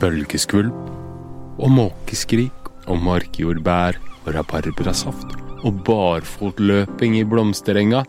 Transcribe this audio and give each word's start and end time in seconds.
bølgeskvulp 0.00 1.60
og 1.60 1.72
måkeskrik 1.76 2.70
og 2.88 3.02
markjordbær 3.04 3.98
og 4.24 4.32
rabarbrasaft 4.36 5.36
og 5.60 5.82
barfotløping 5.84 7.18
i 7.18 7.26
blomsterenga. 7.28 8.04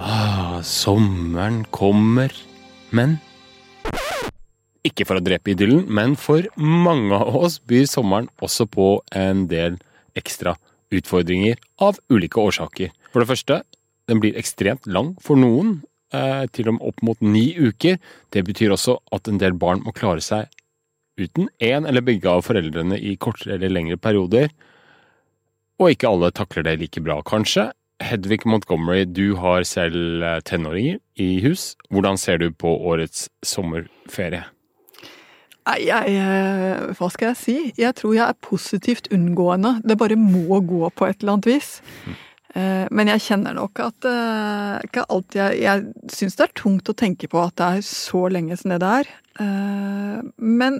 Ah, 0.00 0.62
sommeren 0.64 1.62
kommer. 1.70 2.32
Men 2.92 3.18
ikke 4.82 5.06
for 5.06 5.20
å 5.20 5.24
drepe 5.24 5.52
idyllen, 5.52 5.84
men 5.86 6.16
for 6.18 6.46
mange 6.58 7.14
av 7.14 7.36
oss 7.38 7.60
byr 7.60 7.86
sommeren 7.90 8.30
også 8.42 8.66
på 8.72 8.96
en 9.16 9.46
del 9.50 9.78
ekstra 10.18 10.56
utfordringer 10.92 11.60
av 11.84 12.00
ulike 12.12 12.40
årsaker. 12.40 12.90
For 13.12 13.22
det 13.22 13.30
første, 13.30 13.62
den 14.10 14.20
blir 14.20 14.36
ekstremt 14.40 14.88
lang 14.90 15.14
for 15.22 15.38
noen, 15.38 15.82
eh, 16.12 16.46
til 16.52 16.68
og 16.68 16.74
med 16.78 16.88
opp 16.88 17.02
mot 17.02 17.20
ni 17.20 17.54
uker. 17.54 17.98
Det 18.30 18.44
betyr 18.44 18.74
også 18.74 18.98
at 19.12 19.28
en 19.28 19.38
del 19.38 19.52
barn 19.52 19.84
må 19.84 19.94
klare 19.94 20.20
seg 20.20 20.48
uten 21.20 21.48
én 21.60 21.86
eller 21.88 22.04
begge 22.04 22.30
av 22.30 22.44
foreldrene 22.46 22.98
i 22.98 23.16
kortere 23.20 23.56
eller 23.58 23.72
lengre 23.72 23.98
perioder. 24.00 24.52
Og 25.80 25.92
ikke 25.92 26.10
alle 26.10 26.32
takler 26.34 26.66
det 26.66 26.78
like 26.80 27.02
bra, 27.04 27.20
kanskje. 27.26 27.70
Hedvig 28.02 28.42
Montgomery, 28.46 29.04
du 29.04 29.34
har 29.38 29.62
selv 29.68 30.24
eh, 30.24 30.40
tenåringer 30.46 30.98
i 31.22 31.38
hus. 31.44 31.72
Hvordan 31.90 32.18
ser 32.18 32.40
du 32.42 32.50
på 32.50 32.72
årets 32.90 33.28
sommerferie? 33.46 34.44
Nei, 35.62 35.78
jeg 35.86 36.16
eh, 36.18 36.90
Hva 36.98 37.08
skal 37.14 37.30
jeg 37.30 37.38
si? 37.38 37.56
Jeg 37.78 37.94
tror 38.00 38.16
jeg 38.16 38.26
er 38.26 38.42
positivt 38.42 39.10
unngående. 39.14 39.76
Det 39.86 39.98
bare 40.00 40.18
må 40.18 40.58
gå 40.66 40.90
på 40.90 41.06
et 41.06 41.22
eller 41.22 41.36
annet 41.36 41.50
vis. 41.52 41.78
Mm. 42.06 42.20
Men 42.92 43.08
jeg 43.08 43.22
kjenner 43.24 43.54
nok 43.56 43.80
at 43.80 44.04
ikke 44.84 45.06
alltid 45.08 45.38
Jeg, 45.38 45.60
jeg 45.62 46.10
syns 46.12 46.34
det 46.36 46.44
er 46.44 46.50
tungt 46.60 46.90
å 46.92 46.94
tenke 47.00 47.30
på 47.32 47.40
at 47.40 47.54
det 47.56 47.68
er 47.78 47.86
så 47.88 48.26
lenge 48.28 48.58
som 48.60 48.74
det 48.74 48.82
det 48.82 48.90
er. 48.98 49.08
Men 50.36 50.76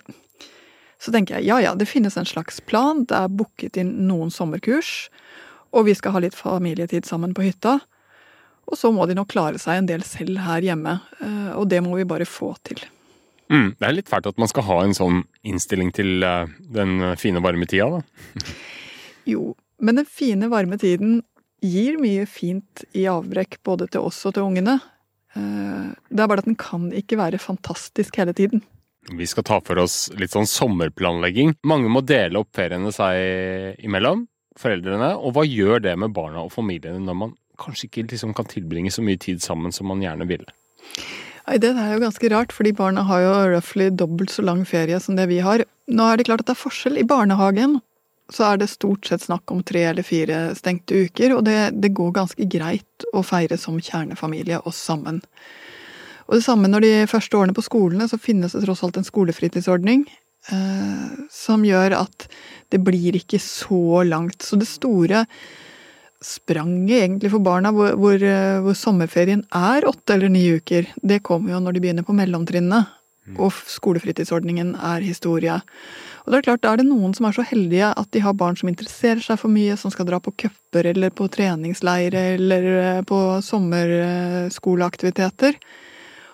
så 1.03 1.11
tenker 1.15 1.39
jeg 1.41 1.49
ja 1.51 1.57
ja, 1.65 1.73
det 1.75 1.89
finnes 1.91 2.15
en 2.17 2.29
slags 2.29 2.61
plan. 2.63 3.05
Det 3.11 3.17
er 3.19 3.29
booket 3.33 3.77
inn 3.83 3.91
noen 4.07 4.31
sommerkurs. 4.31 5.09
Og 5.75 5.87
vi 5.89 5.95
skal 5.99 6.13
ha 6.15 6.21
litt 6.23 6.37
familietid 6.39 7.07
sammen 7.09 7.33
på 7.35 7.43
hytta. 7.47 7.79
Og 8.71 8.77
så 8.79 8.93
må 8.95 9.07
de 9.11 9.17
nok 9.19 9.33
klare 9.33 9.59
seg 9.59 9.81
en 9.81 9.89
del 9.89 10.05
selv 10.07 10.39
her 10.45 10.63
hjemme. 10.63 11.01
eh, 11.21 11.53
Og 11.59 11.67
det 11.69 11.81
må 11.83 11.97
vi 11.99 12.05
bare 12.07 12.29
få 12.29 12.53
til. 12.63 12.79
Mm, 13.51 13.75
det 13.81 13.85
er 13.89 13.93
litt 13.97 14.09
fælt 14.09 14.29
at 14.31 14.39
man 14.39 14.49
skal 14.49 14.63
ha 14.69 14.77
en 14.85 14.95
sånn 14.97 15.25
innstilling 15.45 15.91
til 15.93 16.23
eh, 16.23 16.47
den 16.73 17.17
fine, 17.21 17.43
varme 17.43 17.67
tida, 17.69 17.99
da. 17.99 18.03
Jo, 19.33 19.53
men 19.83 19.99
den 20.01 20.07
fine, 20.09 20.49
varme 20.51 20.79
tiden 20.81 21.21
gir 21.63 21.99
mye 22.01 22.25
fint 22.27 22.85
i 22.97 23.05
avbrekk 23.11 23.59
både 23.67 23.87
til 23.93 24.07
oss 24.09 24.23
og 24.27 24.35
til 24.39 24.47
ungene. 24.47 24.79
Eh, 25.35 25.91
Det 26.11 26.21
er 26.23 26.29
bare 26.31 26.43
at 26.45 26.49
den 26.49 26.57
kan 26.59 26.89
ikke 26.93 27.19
være 27.21 27.39
fantastisk 27.43 28.17
hele 28.23 28.33
tiden. 28.35 28.63
Vi 29.11 29.27
skal 29.27 29.45
ta 29.45 29.59
for 29.65 29.81
oss 29.83 30.07
litt 30.15 30.35
sånn 30.35 30.47
sommerplanlegging. 30.47 31.57
Mange 31.67 31.91
må 31.91 32.05
dele 32.07 32.39
opp 32.39 32.53
feriene 32.55 32.93
seg 32.95 33.83
imellom, 33.83 34.29
foreldrene. 34.59 35.17
Og 35.19 35.35
hva 35.35 35.47
gjør 35.47 35.83
det 35.83 35.97
med 35.99 36.15
barna 36.15 36.45
og 36.45 36.53
familiene 36.55 37.03
når 37.03 37.19
man 37.19 37.35
kanskje 37.63 37.89
ikke 37.89 38.07
liksom 38.13 38.35
kan 38.37 38.49
tilbringe 38.51 38.93
så 38.95 39.03
mye 39.05 39.21
tid 39.21 39.43
sammen 39.43 39.75
som 39.75 39.91
man 39.91 40.03
gjerne 40.05 40.29
ville? 40.31 40.49
Nei, 41.49 41.59
Det 41.59 41.73
er 41.75 41.95
jo 41.97 42.05
ganske 42.05 42.31
rart, 42.31 42.53
fordi 42.55 42.75
barna 42.79 43.03
har 43.09 43.25
jo 43.25 43.33
roughly 43.57 43.91
dobbelt 43.91 44.31
så 44.31 44.45
lang 44.47 44.63
ferie 44.69 45.01
som 45.01 45.19
det 45.19 45.27
vi 45.31 45.41
har. 45.43 45.65
Nå 45.91 46.07
er 46.07 46.17
det 46.17 46.29
klart 46.31 46.45
at 46.45 46.53
det 46.53 46.57
er 46.57 46.63
forskjell. 46.63 47.01
I 47.03 47.09
barnehagen 47.09 47.81
så 48.33 48.53
er 48.53 48.63
det 48.63 48.71
stort 48.71 49.09
sett 49.09 49.25
snakk 49.27 49.51
om 49.53 49.65
tre 49.67 49.83
eller 49.91 50.07
fire 50.07 50.55
stengte 50.57 51.05
uker, 51.09 51.35
og 51.37 51.45
det, 51.45 51.75
det 51.83 51.93
går 51.97 52.15
ganske 52.17 52.47
greit 52.49 53.07
å 53.13 53.25
feire 53.27 53.59
som 53.59 53.81
kjernefamilie 53.83 54.63
oss 54.69 54.79
sammen. 54.79 55.21
Og 56.33 56.39
det 56.39 56.47
samme 56.47 56.65
når 56.71 56.81
de 56.81 56.91
første 57.11 57.37
årene 57.37 57.53
på 57.53 57.61
skolene, 57.67 58.07
så 58.09 58.17
finnes 58.17 58.55
det 58.57 58.63
tross 58.65 58.81
alt 58.87 58.97
en 58.97 59.05
skolefritidsordning 59.05 60.07
eh, 60.49 61.11
som 61.29 61.61
gjør 61.69 61.93
at 61.99 62.25
det 62.73 62.81
blir 62.81 63.13
ikke 63.19 63.37
så 63.37 64.01
langt. 64.09 64.41
Så 64.41 64.57
det 64.57 64.65
store 64.71 65.27
spranget 66.25 67.03
egentlig 67.03 67.29
for 67.35 67.45
barna, 67.45 67.69
hvor, 67.77 67.93
hvor, 68.01 68.17
eh, 68.17 68.65
hvor 68.65 68.73
sommerferien 68.79 69.45
er 69.53 69.85
åtte 69.91 70.15
eller 70.17 70.33
ni 70.33 70.57
uker, 70.57 70.89
det 71.05 71.21
kommer 71.29 71.53
jo 71.53 71.61
når 71.61 71.77
de 71.77 71.85
begynner 71.85 72.09
på 72.09 72.17
mellomtrinnet. 72.17 72.89
Og 73.37 73.53
skolefritidsordningen 73.71 74.73
er 74.81 75.05
historie. 75.05 75.61
Og 76.25 76.33
det 76.33 76.37
er 76.39 76.49
klart, 76.49 76.65
Da 76.65 76.73
er 76.73 76.77
det 76.81 76.89
noen 76.89 77.13
som 77.15 77.29
er 77.29 77.37
så 77.37 77.45
heldige 77.45 77.93
at 77.93 78.09
de 78.11 78.21
har 78.25 78.33
barn 78.33 78.57
som 78.57 78.69
interesserer 78.73 79.21
seg 79.21 79.37
for 79.39 79.49
mye, 79.53 79.77
som 79.77 79.91
skal 79.93 80.09
dra 80.09 80.17
på 80.19 80.33
cuper 80.33 80.87
eller 80.97 81.11
på 81.11 81.29
treningsleire 81.29 82.41
eller 82.41 82.63
eh, 82.81 83.03
på 83.05 83.43
sommerskoleaktiviteter. 83.45 85.61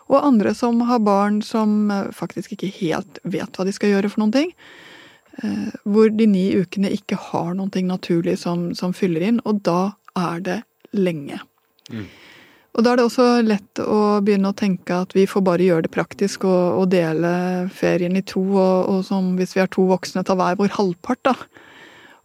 Og 0.08 0.24
andre 0.24 0.54
som 0.56 0.80
har 0.88 1.02
barn 1.04 1.42
som 1.44 1.90
eh, 1.92 2.10
faktisk 2.16 2.54
ikke 2.56 2.70
helt 2.80 3.20
vet 3.24 3.56
hva 3.56 3.66
de 3.68 3.74
skal 3.76 3.92
gjøre 3.92 4.12
for 4.12 4.24
noen 4.24 4.36
ting. 4.36 4.52
Eh, 5.42 5.68
Hvor 5.84 6.08
de 6.10 6.26
ni 6.26 6.46
ukene 6.56 6.92
ikke 6.94 7.18
har 7.30 7.52
noen 7.54 7.70
ting 7.74 7.86
naturlig 7.90 8.38
som, 8.40 8.70
som 8.74 8.96
fyller 8.96 9.26
inn, 9.28 9.42
og 9.44 9.60
da 9.68 9.92
er 10.16 10.40
det 10.44 10.62
lenge. 10.96 11.38
Og 12.78 12.84
da 12.84 12.92
er 12.92 13.00
det 13.00 13.04
også 13.08 13.24
lett 13.42 13.80
å 13.82 14.20
begynne 14.22 14.52
å 14.52 14.56
tenke 14.56 15.00
at 15.02 15.14
vi 15.16 15.24
får 15.26 15.42
bare 15.42 15.64
gjøre 15.66 15.86
det 15.88 15.92
praktisk 15.94 16.44
og, 16.46 16.82
og 16.82 16.90
dele 16.92 17.30
ferien 17.74 18.14
i 18.16 18.22
to, 18.22 18.42
og, 18.54 18.76
og 18.92 19.00
som 19.08 19.32
hvis 19.38 19.56
vi 19.56 19.62
er 19.64 19.70
to 19.72 19.86
voksne, 19.88 20.22
ta 20.22 20.36
hver 20.38 20.58
vår 20.60 20.76
halvpart, 20.76 21.22
da. 21.26 21.34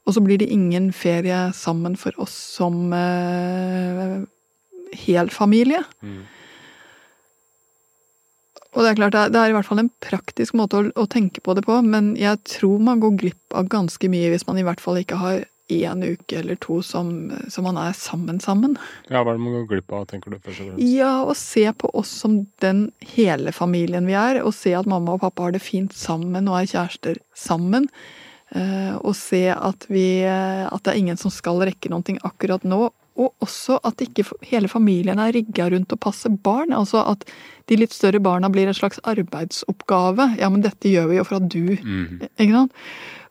Og 0.03 0.13
så 0.17 0.21
blir 0.21 0.37
det 0.41 0.51
ingen 0.51 0.91
ferie 0.93 1.47
sammen 1.55 1.95
for 1.97 2.11
oss 2.21 2.35
som 2.57 2.91
eh, 2.93 4.19
hel 5.05 5.31
familie. 5.33 5.81
Og 8.73 8.81
det 8.83 8.91
er 8.91 8.95
klart, 8.97 9.31
det 9.31 9.37
er- 9.39 9.49
i 9.49 9.53
hvert 9.53 9.65
fall 9.69 9.79
en 9.83 9.91
praktisk 10.01 10.53
måte 10.57 10.79
å, 10.79 10.91
å 10.97 11.07
tenke 11.07 11.41
på 11.45 11.53
det 11.55 11.63
på, 11.65 11.79
men 11.85 12.15
jeg 12.17 12.39
tror 12.43 12.79
man 12.81 12.99
går 12.99 13.17
glipp 13.19 13.53
av 13.53 13.67
ganske 13.69 14.09
mye 14.09 14.31
hvis 14.33 14.47
man 14.47 14.57
i 14.57 14.63
hvert 14.65 14.81
fall 14.81 14.97
ikke 14.97 15.17
har 15.21 15.43
én 15.71 16.03
uke 16.03 16.37
eller 16.37 16.57
to 16.59 16.81
som, 16.83 17.31
som 17.49 17.63
man 17.63 17.77
er 17.77 17.93
sammen 17.93 18.39
sammen. 18.43 18.75
Ja, 19.09 19.21
hva 19.23 19.31
er 19.31 19.37
det 19.37 19.45
man 19.45 19.53
går 19.61 19.67
glipp 19.69 19.93
av, 19.95 20.07
tenker 20.09 20.33
du 20.33 20.37
først 20.39 20.59
og 20.59 20.67
fremst? 20.73 20.83
Ja, 20.91 21.13
å 21.23 21.33
se 21.37 21.63
på 21.71 21.89
oss 21.93 22.09
som 22.09 22.47
den 22.59 22.91
hele 23.15 23.53
familien 23.55 24.05
vi 24.09 24.13
er, 24.17 24.41
og 24.43 24.53
se 24.57 24.73
at 24.75 24.89
mamma 24.89 25.13
og 25.15 25.21
pappa 25.23 25.43
har 25.47 25.55
det 25.55 25.61
fint 25.63 25.93
sammen 25.95 26.49
og 26.51 26.59
er 26.59 26.69
kjærester 26.73 27.17
sammen. 27.35 27.87
eh, 28.53 28.97
Og 29.01 29.15
se 29.15 29.47
at, 29.49 29.87
vi, 29.89 30.21
eh, 30.21 30.65
at 30.67 30.83
det 30.83 30.93
er 30.93 30.99
ingen 30.99 31.17
som 31.17 31.31
skal 31.31 31.57
rekke 31.63 31.89
noe 31.89 32.03
akkurat 32.23 32.63
nå. 32.63 32.91
Og 33.19 33.33
også 33.45 33.77
at 33.85 34.01
ikke 34.01 34.25
hele 34.49 34.69
familien 34.71 35.19
er 35.21 35.33
rigga 35.35 35.67
rundt 35.69 35.93
å 35.93 35.99
passe 36.01 36.31
barn. 36.45 36.73
Altså 36.73 37.03
at 37.05 37.25
de 37.69 37.77
litt 37.77 37.93
større 37.93 38.21
barna 38.23 38.49
blir 38.51 38.67
en 38.67 38.77
slags 38.77 39.01
arbeidsoppgave. 39.07 40.33
Ja, 40.41 40.49
men 40.49 40.65
dette 40.65 40.89
gjør 40.89 41.11
vi 41.11 41.19
jo 41.19 41.27
for 41.27 41.39
at 41.39 41.51
du 41.53 41.75
mm. 41.77 42.23
Ikke 42.31 42.55
sant? 42.55 42.79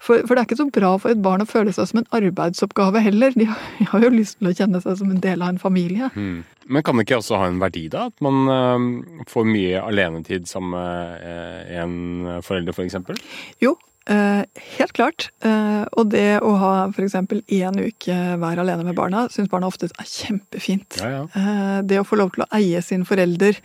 For, 0.03 0.25
for 0.27 0.35
det 0.35 0.41
er 0.41 0.49
ikke 0.49 0.59
så 0.59 0.67
bra 0.75 0.89
for 0.99 1.15
et 1.15 1.21
barn 1.23 1.45
å 1.45 1.47
føle 1.47 1.71
seg 1.75 1.87
som 1.87 2.01
en 2.01 2.09
arbeidsoppgave 2.17 3.05
heller. 3.05 3.35
De 3.39 3.47
har, 3.47 3.61
de 3.79 3.87
har 3.93 4.03
jo 4.03 4.11
lyst 4.15 4.41
til 4.41 4.51
å 4.51 4.55
kjenne 4.59 4.81
seg 4.83 4.99
som 4.99 5.13
en 5.15 5.21
del 5.23 5.45
av 5.45 5.53
en 5.53 5.63
familie. 5.63 6.09
Mm. 6.17 6.41
Men 6.75 6.87
kan 6.87 6.99
det 6.99 7.07
ikke 7.07 7.21
også 7.21 7.39
ha 7.39 7.47
en 7.51 7.61
verdi, 7.63 7.85
da? 7.93 8.09
At 8.11 8.25
man 8.25 8.51
eh, 8.51 9.23
får 9.31 9.47
mye 9.47 9.83
alenetid 9.83 10.51
sammen 10.51 10.75
med 10.75 11.23
eh, 11.27 11.79
en 11.85 12.43
forelder, 12.43 12.75
for 12.75 12.87
eksempel? 12.87 13.19
Jo, 13.63 13.77
eh, 14.11 14.43
helt 14.79 14.93
klart. 14.97 15.31
Eh, 15.45 15.85
og 15.99 16.11
det 16.13 16.41
å 16.43 16.57
ha 16.61 16.73
f.eks. 16.89 17.15
én 17.15 17.81
uke 17.81 18.19
hver 18.41 18.63
alene 18.63 18.87
med 18.87 18.99
barna, 18.99 19.27
syns 19.33 19.51
barna 19.53 19.71
ofte 19.71 19.91
er 19.91 20.09
kjempefint. 20.09 21.01
Ja, 21.03 21.11
ja. 21.17 21.25
Eh, 21.35 21.79
det 21.87 22.01
å 22.01 22.07
få 22.07 22.19
lov 22.21 22.35
til 22.35 22.47
å 22.47 22.51
eie 22.59 22.83
sin 22.85 23.07
forelder 23.09 23.61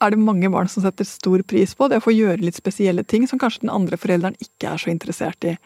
er 0.00 0.12
det 0.14 0.20
mange 0.22 0.48
barn 0.52 0.68
som 0.70 0.84
setter 0.84 1.04
stor 1.04 1.42
pris 1.42 1.74
på. 1.76 1.88
Det 1.90 1.98
å 2.00 2.04
få 2.04 2.14
gjøre 2.14 2.44
litt 2.44 2.58
spesielle 2.58 3.04
ting 3.04 3.26
som 3.28 3.40
kanskje 3.40 3.66
den 3.66 3.74
andre 3.74 3.98
forelderen 4.00 4.38
ikke 4.40 4.70
er 4.72 4.80
så 4.80 4.92
interessert 4.92 5.44
i. 5.44 5.56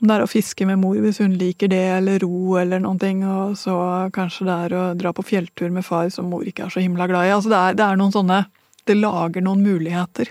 Om 0.00 0.08
det 0.08 0.16
er 0.16 0.24
å 0.24 0.30
fiske 0.30 0.64
med 0.68 0.80
mor 0.80 0.96
hvis 1.00 1.20
hun 1.20 1.36
liker 1.36 1.68
det, 1.68 1.82
eller 1.98 2.22
ro 2.24 2.56
eller 2.60 2.80
noen 2.80 3.00
ting, 3.00 3.20
og 3.28 3.56
så 3.60 3.74
kanskje 4.16 4.46
det 4.48 4.56
er 4.66 4.76
å 4.76 4.84
dra 4.96 5.12
på 5.16 5.24
fjelltur 5.28 5.72
med 5.72 5.84
far 5.84 6.08
som 6.12 6.30
mor 6.32 6.46
ikke 6.48 6.66
er 6.66 6.72
så 6.72 6.84
himla 6.84 7.08
glad 7.10 7.28
i. 7.28 7.34
Altså 7.36 7.52
det 7.52 7.60
er, 7.60 7.76
det 7.80 7.86
er 7.86 8.00
noen 8.00 8.16
sånne 8.16 8.44
Det 8.88 8.96
lager 8.96 9.44
noen 9.44 9.60
muligheter. 9.60 10.30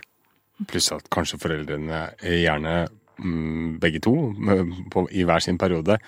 Pluss 0.68 0.92
at 0.92 1.08
kanskje 1.14 1.40
foreldrene 1.40 2.10
gjerne 2.20 2.74
mm, 3.22 3.78
begge 3.80 4.02
to 4.04 4.16
på, 4.92 5.06
i 5.12 5.24
hver 5.28 5.44
sin 5.44 5.60
periode 5.62 6.00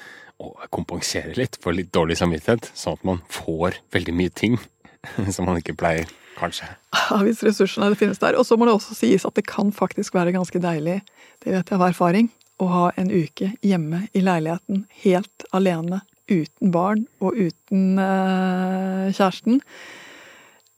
og 0.42 0.66
kompenserer 0.74 1.38
litt 1.38 1.58
for 1.62 1.76
litt 1.76 1.92
dårlig 1.94 2.18
samvittighet, 2.20 2.72
sånn 2.74 2.98
at 2.98 3.06
man 3.08 3.22
får 3.32 3.78
veldig 3.94 4.16
mye 4.18 4.34
ting 4.34 4.58
som 5.36 5.48
man 5.48 5.62
ikke 5.62 5.78
pleier, 5.78 6.10
kanskje. 6.40 6.70
Ja, 6.96 7.20
hvis 7.26 7.44
ressursene 7.46 7.92
det 7.92 8.00
finnes 8.00 8.22
der. 8.22 8.38
Og 8.40 8.48
så 8.48 8.58
må 8.58 8.66
det 8.66 8.74
også 8.74 8.96
sies 8.98 9.26
at 9.28 9.36
det 9.38 9.46
kan 9.50 9.70
faktisk 9.76 10.16
være 10.18 10.34
ganske 10.36 10.62
deilig, 10.64 11.02
det 11.44 11.54
vet 11.54 11.70
jeg 11.70 11.78
av 11.78 11.90
erfaring, 11.92 12.32
å 12.62 12.68
ha 12.70 12.88
en 13.00 13.10
uke 13.10 13.54
hjemme 13.66 14.06
i 14.14 14.22
leiligheten 14.24 14.86
helt 15.04 15.46
alene, 15.56 16.04
uten 16.32 16.72
barn 16.72 17.06
og 17.20 17.36
uten 17.36 18.00
eh, 18.00 19.08
kjæresten. 19.12 19.60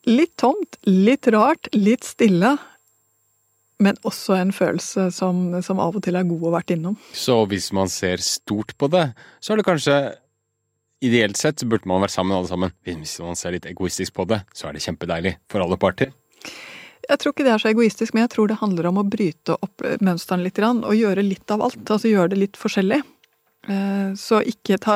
Litt 0.07 0.33
tomt, 0.39 0.79
litt 0.87 1.27
rart, 1.31 1.69
litt 1.75 2.07
stille, 2.07 2.55
men 3.83 3.99
også 4.07 4.37
en 4.39 4.53
følelse 4.55 5.09
som, 5.15 5.45
som 5.65 5.81
av 5.83 5.97
og 5.97 6.03
til 6.05 6.17
er 6.17 6.27
god 6.27 6.49
å 6.49 6.53
vært 6.55 6.73
innom. 6.75 6.97
Så 7.13 7.37
hvis 7.51 7.71
man 7.75 7.91
ser 7.91 8.23
stort 8.23 8.75
på 8.79 8.89
det, 8.93 9.09
så 9.43 9.53
er 9.53 9.61
det 9.61 9.69
kanskje 9.69 10.01
Ideelt 11.03 11.35
sett 11.35 11.59
så 11.59 11.65
burde 11.67 11.83
man 11.89 11.99
være 11.99 12.13
sammen 12.13 12.31
alle 12.31 12.47
sammen. 12.47 12.71
Hvis 12.87 13.17
man 13.19 13.35
ser 13.35 13.51
litt 13.51 13.65
egoistisk 13.67 14.13
på 14.15 14.23
det, 14.29 14.37
så 14.55 14.69
er 14.69 14.77
det 14.77 14.85
kjempedeilig 14.85 15.33
for 15.51 15.59
alle 15.59 15.75
parter. 15.75 16.13
Jeg 17.03 17.19
tror 17.19 17.33
ikke 17.33 17.43
det 17.43 17.51
er 17.51 17.59
så 17.59 17.71
egoistisk, 17.73 18.13
men 18.15 18.23
jeg 18.23 18.31
tror 18.31 18.47
det 18.47 18.61
handler 18.61 18.87
om 18.87 19.01
å 19.01 19.03
bryte 19.03 19.57
opp 19.57 19.83
mønstrene 19.99 20.45
litt 20.45 20.61
og 20.63 20.95
gjøre 20.95 21.25
litt 21.27 21.51
av 21.51 21.65
alt. 21.65 21.83
Altså 21.83 22.07
gjøre 22.07 22.31
det 22.31 22.39
litt 22.39 22.61
forskjellig. 22.61 23.01
Eh, 23.67 24.15
så 24.19 24.41
ikke 24.43 24.79
ta 24.83 24.95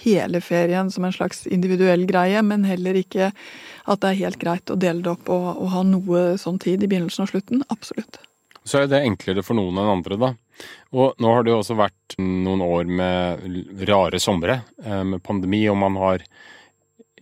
hele 0.00 0.40
ferien 0.40 0.88
som 0.92 1.04
en 1.04 1.16
slags 1.16 1.44
individuell 1.52 2.06
greie, 2.08 2.40
men 2.42 2.64
heller 2.64 2.96
ikke 2.96 3.32
at 3.32 4.04
det 4.04 4.12
er 4.12 4.22
helt 4.22 4.40
greit 4.40 4.72
å 4.72 4.78
dele 4.80 5.04
det 5.04 5.12
opp 5.12 5.28
og, 5.32 5.50
og 5.56 5.72
ha 5.74 5.82
noe 5.84 6.22
sånn 6.40 6.60
tid 6.62 6.84
i 6.84 6.88
begynnelsen 6.88 7.26
og 7.26 7.32
slutten. 7.32 7.64
Absolutt. 7.72 8.20
Så 8.66 8.82
er 8.82 8.90
det 8.90 9.04
enklere 9.06 9.44
for 9.46 9.58
noen 9.58 9.78
enn 9.78 9.92
andre, 9.92 10.18
da. 10.18 10.32
Og 10.96 11.14
nå 11.22 11.32
har 11.32 11.44
det 11.44 11.52
jo 11.52 11.60
også 11.60 11.76
vært 11.78 12.16
noen 12.18 12.64
år 12.64 12.90
med 12.90 13.86
rare 13.86 14.18
somre, 14.22 14.60
eh, 14.82 15.02
med 15.06 15.22
pandemi, 15.22 15.62
og 15.70 15.78
man 15.78 15.98
har 16.00 16.24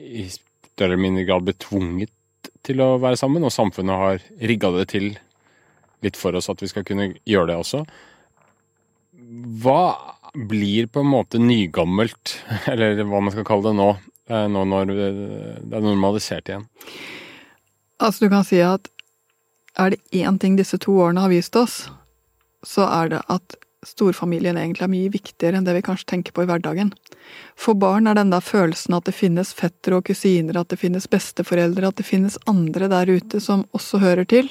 i 0.00 0.24
større 0.32 0.94
eller 0.94 1.02
mindre 1.04 1.26
grad 1.28 1.44
blitt 1.44 1.60
tvunget 1.66 2.12
til 2.64 2.80
å 2.80 2.94
være 3.02 3.20
sammen, 3.20 3.44
og 3.44 3.52
samfunnet 3.52 4.00
har 4.00 4.24
rigga 4.40 4.72
det 4.78 4.88
til 4.94 5.12
litt 6.04 6.16
for 6.20 6.36
oss 6.36 6.50
at 6.52 6.62
vi 6.62 6.70
skal 6.70 6.86
kunne 6.86 7.12
gjøre 7.28 7.50
det 7.52 7.58
også. 7.60 7.84
Hva 9.64 9.82
blir 10.34 10.88
på 10.90 11.04
en 11.04 11.12
måte 11.12 11.40
nygammelt, 11.42 12.38
eller 12.72 13.04
hva 13.04 13.20
man 13.20 13.34
skal 13.34 13.46
kalle 13.48 13.68
det 13.68 13.76
nå, 13.80 13.90
eh, 14.30 14.48
nå 14.48 14.64
når 14.70 14.94
det 14.94 15.76
er 15.76 15.84
normalisert 15.84 16.50
igjen? 16.50 16.66
Altså, 18.02 18.24
du 18.24 18.32
kan 18.32 18.44
si 18.46 18.58
at 18.64 18.88
er 19.78 19.94
det 19.94 20.00
én 20.24 20.38
ting 20.38 20.56
disse 20.56 20.78
to 20.78 20.94
årene 21.02 21.24
har 21.24 21.32
vist 21.32 21.56
oss, 21.56 21.84
så 22.64 22.86
er 22.86 23.14
det 23.14 23.22
at 23.32 23.56
storfamilien 23.84 24.56
egentlig 24.56 24.86
er 24.86 24.92
mye 24.92 25.12
viktigere 25.12 25.58
enn 25.58 25.66
det 25.66 25.74
vi 25.76 25.84
kanskje 25.84 26.08
tenker 26.14 26.32
på 26.32 26.44
i 26.44 26.48
hverdagen. 26.48 26.92
For 27.60 27.76
barn 27.76 28.08
er 28.08 28.16
den 28.16 28.32
der 28.32 28.44
følelsen 28.44 28.96
at 28.96 29.08
det 29.08 29.16
finnes 29.16 29.52
fettere 29.56 29.98
og 29.98 30.06
kusiner, 30.08 30.56
at 30.56 30.70
det 30.72 30.80
finnes 30.80 31.08
besteforeldre, 31.10 31.90
at 31.90 32.00
det 32.00 32.08
finnes 32.08 32.38
andre 32.50 32.88
der 32.92 33.12
ute 33.12 33.40
som 33.44 33.66
også 33.76 34.00
hører 34.00 34.28
til, 34.30 34.48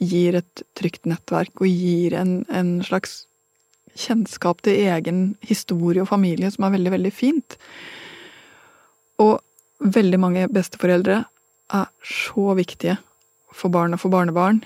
gir 0.00 0.38
et 0.38 0.62
trygt 0.78 1.04
nettverk 1.08 1.60
og 1.60 1.68
gir 1.68 2.16
en, 2.16 2.40
en 2.48 2.78
slags 2.86 3.26
kjennskap 4.00 4.62
til 4.64 4.86
egen 4.88 5.34
historie 5.44 6.00
og 6.00 6.08
familie 6.08 6.48
som 6.54 6.64
er 6.64 6.76
veldig, 6.78 6.94
veldig 6.94 7.12
fint. 7.12 7.58
Og 9.20 9.36
veldig 9.80 10.20
mange 10.22 10.48
besteforeldre 10.52 11.24
er 11.76 11.90
så 12.06 12.54
viktige 12.56 12.96
for 13.52 13.72
barn 13.72 13.96
og 13.96 14.02
for 14.02 14.12
barnebarn 14.12 14.62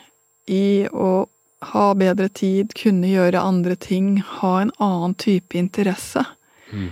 i 0.50 0.86
å 0.92 1.26
ha 1.72 1.84
bedre 1.96 2.28
tid, 2.28 2.74
kunne 2.76 3.08
gjøre 3.08 3.40
andre 3.40 3.76
ting, 3.80 4.18
ha 4.40 4.58
en 4.60 4.72
annen 4.82 5.14
type 5.16 5.56
interesse. 5.56 6.24
Mm. 6.72 6.90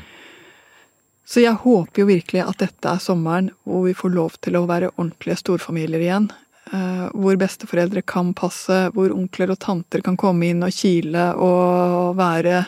Så 1.28 1.42
jeg 1.44 1.60
håper 1.62 2.02
jo 2.02 2.08
virkelig 2.08 2.44
at 2.44 2.60
dette 2.60 2.94
er 2.94 3.02
sommeren 3.02 3.50
hvor 3.64 3.86
vi 3.86 3.94
får 3.96 4.14
lov 4.16 4.38
til 4.44 4.56
å 4.58 4.66
være 4.68 4.92
ordentlige 4.96 5.38
storfamilier 5.40 6.02
igjen. 6.04 6.30
Eh, 6.72 7.06
hvor 7.12 7.36
besteforeldre 7.40 8.02
kan 8.08 8.32
passe, 8.36 8.86
hvor 8.96 9.12
onkler 9.14 9.52
og 9.54 9.60
tanter 9.62 10.04
kan 10.04 10.16
komme 10.20 10.50
inn 10.52 10.64
og 10.64 10.74
kile 10.76 11.30
og 11.36 12.16
være 12.18 12.62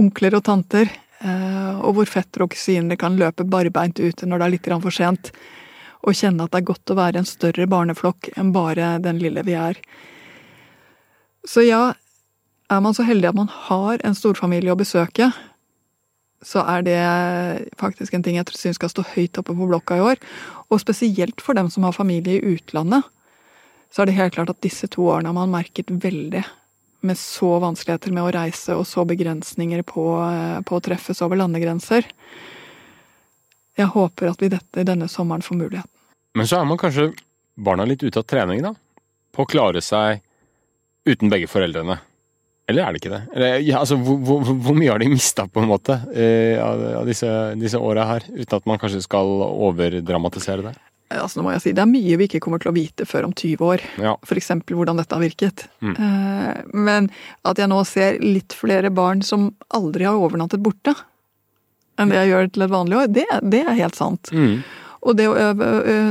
onkler 0.00 0.38
og 0.38 0.44
tanter. 0.48 0.92
Eh, 1.20 1.72
og 1.80 1.96
hvor 1.96 2.10
fettere 2.10 2.44
og 2.46 2.52
kusiner 2.52 3.00
kan 3.00 3.16
løpe 3.20 3.46
barbeint 3.48 4.00
ute 4.00 4.28
når 4.28 4.40
det 4.42 4.46
er 4.46 4.54
litt 4.56 4.70
for 4.84 4.94
sent. 4.94 5.32
Og 6.06 6.14
kjenne 6.14 6.46
at 6.46 6.54
det 6.54 6.62
er 6.62 6.70
godt 6.70 6.92
å 6.92 6.98
være 6.98 7.20
en 7.20 7.28
større 7.28 7.66
barneflokk 7.70 8.30
enn 8.38 8.52
bare 8.54 8.96
den 9.02 9.18
lille 9.22 9.42
vi 9.46 9.56
er. 9.58 9.80
Så 11.46 11.64
ja, 11.66 11.96
er 12.70 12.82
man 12.82 12.94
så 12.94 13.06
heldig 13.06 13.30
at 13.30 13.38
man 13.38 13.50
har 13.50 14.02
en 14.06 14.16
storfamilie 14.18 14.72
å 14.74 14.78
besøke, 14.78 15.30
så 16.46 16.62
er 16.68 16.84
det 16.86 17.00
faktisk 17.80 18.14
en 18.14 18.22
ting 18.22 18.36
jeg 18.38 18.54
syns 18.54 18.78
skal 18.78 18.92
stå 18.92 19.02
høyt 19.14 19.38
oppe 19.40 19.54
på 19.56 19.68
blokka 19.70 19.98
i 19.98 20.04
år. 20.12 20.20
Og 20.70 20.82
spesielt 20.82 21.42
for 21.42 21.58
dem 21.58 21.70
som 21.72 21.86
har 21.86 21.96
familie 21.96 22.38
i 22.38 22.54
utlandet 22.54 23.06
så 23.90 24.02
er 24.02 24.10
det 24.10 24.18
helt 24.18 24.34
klart 24.34 24.50
at 24.52 24.62
disse 24.64 24.88
to 24.92 25.06
årene 25.08 25.30
har 25.30 25.36
man 25.38 25.52
merket 25.54 25.88
veldig. 25.88 26.42
Med 27.06 27.18
så 27.18 27.56
vanskeligheter 27.62 28.12
med 28.12 28.26
å 28.26 28.32
reise 28.34 28.76
og 28.76 28.84
så 28.88 29.06
begrensninger 29.08 29.82
på, 29.86 30.04
eh, 30.26 30.60
på 30.66 30.76
å 30.76 30.82
treffes 30.82 31.22
over 31.22 31.38
landegrenser. 31.40 32.04
Jeg 33.76 33.92
håper 33.94 34.30
at 34.30 34.42
vi 34.42 34.52
dette, 34.52 34.84
denne 34.84 35.08
sommeren 35.08 35.44
får 35.44 35.56
muligheten. 35.56 35.95
Men 36.36 36.48
så 36.48 36.60
er 36.60 36.68
man 36.68 36.80
kanskje 36.80 37.10
barna 37.56 37.86
litt 37.88 38.04
ute 38.04 38.20
av 38.20 38.26
trening, 38.28 38.60
da? 38.64 38.74
På 39.32 39.44
å 39.44 39.48
klare 39.48 39.80
seg 39.84 40.20
uten 41.06 41.32
begge 41.32 41.48
foreldrene. 41.48 41.98
Eller 42.66 42.82
er 42.82 42.92
det 42.92 43.00
ikke 43.00 43.12
det? 43.12 43.20
Eller, 43.36 43.60
ja, 43.62 43.78
altså, 43.78 43.96
hvor, 44.02 44.18
hvor, 44.26 44.42
hvor, 44.42 44.74
mye 44.74 44.90
har 44.90 45.00
de 45.00 45.08
mista, 45.12 45.46
på 45.46 45.62
en 45.62 45.70
måte, 45.70 46.00
eh, 46.18 46.58
av, 46.58 47.06
disse, 47.06 47.30
disse 47.60 47.78
åra 47.78 48.08
her? 48.10 48.26
Uten 48.34 48.58
at 48.58 48.66
man 48.66 48.80
kanskje 48.82 49.04
skal 49.06 49.30
overdramatisere 49.46 50.70
det? 50.70 50.76
altså 51.14 51.38
nå 51.38 51.44
må 51.46 51.52
jeg 51.54 51.62
si, 51.62 51.72
Det 51.76 51.84
er 51.84 51.86
mye 51.86 52.16
vi 52.18 52.26
ikke 52.26 52.40
kommer 52.42 52.58
til 52.58 52.72
å 52.72 52.74
vite 52.74 53.06
før 53.06 53.28
om 53.28 53.34
20 53.36 53.62
år. 53.62 53.84
Ja. 54.02 54.16
F.eks. 54.26 54.50
hvordan 54.66 54.98
dette 54.98 55.14
har 55.14 55.22
virket. 55.22 55.68
Mm. 55.78 55.92
Eh, 55.94 56.64
men 56.74 57.06
at 57.46 57.60
jeg 57.62 57.70
nå 57.70 57.78
ser 57.86 58.18
litt 58.24 58.56
flere 58.56 58.90
barn 58.90 59.22
som 59.22 59.52
aldri 59.76 60.08
har 60.08 60.18
overnattet 60.18 60.64
borte 60.64 60.96
enn 61.96 62.10
det 62.12 62.18
jeg 62.18 62.32
gjør 62.32 62.50
til 62.52 62.64
et 62.66 62.74
vanlig 62.74 62.98
år, 62.98 63.06
det, 63.08 63.24
det 63.54 63.62
er 63.62 63.78
helt 63.78 63.96
sant. 63.96 64.28
Mm. 64.34 64.58
Og 65.06 65.16
det 65.18 65.28
å, 65.30 65.34